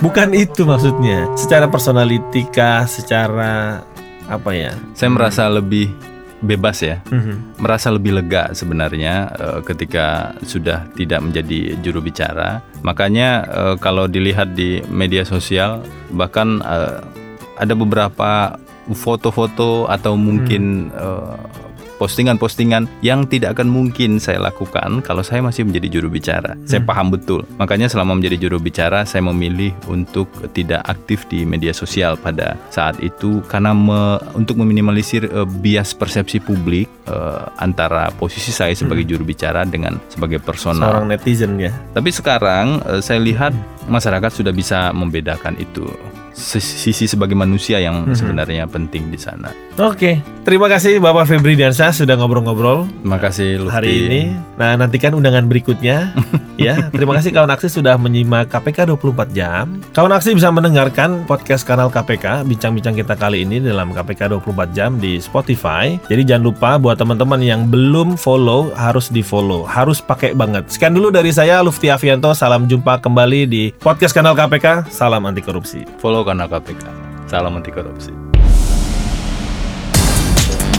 Bukan 0.00 0.32
itu 0.32 0.64
maksudnya. 0.64 1.28
Secara 1.36 1.68
personality 1.68 2.48
kah, 2.48 2.88
secara 2.88 3.84
apa 4.30 4.50
ya? 4.54 4.72
saya 4.94 5.10
merasa 5.10 5.50
lebih 5.50 5.90
bebas 6.40 6.80
ya 6.80 7.02
Mhm. 7.10 7.58
merasa 7.60 7.90
lebih 7.90 8.14
lega 8.16 8.54
sebenarnya 8.54 9.28
eh, 9.34 9.60
ketika 9.66 10.32
sudah 10.40 10.86
tidak 10.94 11.20
menjadi 11.20 11.74
juru 11.82 12.00
bicara. 12.00 12.62
Makanya 12.80 13.28
eh, 13.44 13.74
kalau 13.76 14.06
dilihat 14.06 14.54
di 14.54 14.80
media 14.86 15.26
sosial 15.26 15.82
bahkan 16.14 16.62
eh, 16.62 17.02
ada 17.58 17.74
beberapa 17.74 18.56
foto-foto 18.94 19.84
atau 19.84 20.14
mungkin 20.16 20.88
eh, 20.94 21.34
postingan-postingan 22.00 22.88
yang 23.00 23.28
tidak 23.28 23.54
akan 23.54 23.68
mungkin 23.68 24.16
saya 24.16 24.40
lakukan 24.40 25.04
kalau 25.04 25.20
saya 25.20 25.38
masih 25.40 25.62
menjadi 25.62 26.00
juru 26.00 26.08
bicara. 26.08 26.56
Saya 26.64 26.80
paham 26.80 27.12
betul. 27.12 27.44
Makanya 27.56 27.86
selama 27.86 28.16
menjadi 28.16 28.40
juru 28.40 28.56
bicara 28.56 29.04
saya 29.04 29.20
memilih 29.22 29.76
untuk 29.84 30.26
tidak 30.50 30.80
aktif 30.84 31.28
di 31.28 31.44
media 31.44 31.70
sosial 31.70 32.16
pada 32.16 32.56
saat 32.68 32.96
itu 32.98 33.44
karena 33.44 33.70
me- 33.70 34.16
untuk 34.32 34.56
meminimalisir 34.56 35.28
eh, 35.28 35.44
bias 35.44 35.92
persepsi 35.92 36.40
publik 36.40 36.88
eh, 37.04 37.42
antara 37.56 38.08
posisi 38.10 38.48
saya 38.50 38.72
sebagai 38.72 39.04
juru 39.04 39.22
bicara 39.22 39.62
dengan 39.62 40.00
sebagai 40.08 40.40
personal. 40.40 40.88
Seorang 40.90 41.06
netizen 41.06 41.60
ya. 41.60 41.70
Tapi 41.92 42.08
sekarang 42.08 42.80
eh, 42.82 43.00
saya 43.00 43.20
lihat 43.20 43.52
masyarakat 43.84 44.30
sudah 44.32 44.50
bisa 44.50 44.90
membedakan 44.90 45.54
itu. 45.56 45.84
Sis- 46.30 46.62
Sisi 46.80 47.04
sebagai 47.04 47.34
manusia 47.34 47.76
yang 47.78 48.06
Mhm. 48.06 48.14
sebenarnya 48.14 48.64
penting 48.64 49.10
di 49.10 49.18
sana. 49.18 49.50
Oke, 49.76 50.16
terima 50.40 50.66
kasih 50.66 50.96
Bapak 50.96 51.26
Febri 51.26 51.52
Diansah 51.52 51.89
sudah 51.90 52.14
ngobrol-ngobrol 52.14 52.88
Terima 53.00 53.18
kasih 53.18 53.48
Lutfi. 53.60 53.74
hari 53.74 53.90
ini. 54.06 54.20
Nah, 54.56 54.74
nantikan 54.74 55.12
undangan 55.12 55.44
berikutnya 55.44 56.12
ya. 56.56 56.88
Terima 56.88 57.16
kasih 57.16 57.30
kawan 57.30 57.50
aksi 57.50 57.68
sudah 57.68 57.94
menyimak 57.94 58.48
KPK 58.48 58.88
24 58.88 59.30
jam. 59.30 59.78
Kawan 59.90 60.12
aksi 60.12 60.32
bisa 60.32 60.48
mendengarkan 60.48 61.24
podcast 61.24 61.62
kanal 61.62 61.88
KPK 61.88 62.44
bincang-bincang 62.44 62.94
kita 62.94 63.14
kali 63.14 63.42
ini 63.42 63.58
dalam 63.58 63.90
KPK 63.90 64.32
24 64.38 64.72
jam 64.72 64.96
di 64.96 65.18
Spotify. 65.18 65.98
Jadi 66.06 66.22
jangan 66.24 66.44
lupa 66.46 66.70
buat 66.76 66.96
teman-teman 66.96 67.40
yang 67.40 67.66
belum 67.66 68.14
follow 68.14 68.70
harus 68.74 69.08
di-follow, 69.08 69.66
harus 69.66 69.98
pakai 69.98 70.32
banget. 70.32 70.70
Sekian 70.70 70.92
dulu 70.92 71.10
dari 71.10 71.30
saya 71.30 71.60
Lufti 71.60 71.88
Avianto, 71.88 72.30
salam 72.32 72.64
jumpa 72.64 72.98
kembali 72.98 73.40
di 73.44 73.62
podcast 73.74 74.12
kanal 74.12 74.32
KPK. 74.32 74.88
Salam 74.88 75.26
anti 75.26 75.40
korupsi. 75.40 75.82
Follow 75.98 76.22
kanal 76.22 76.46
KPK. 76.46 76.84
Salam 77.26 77.54
anti 77.54 77.70
korupsi. 77.70 78.29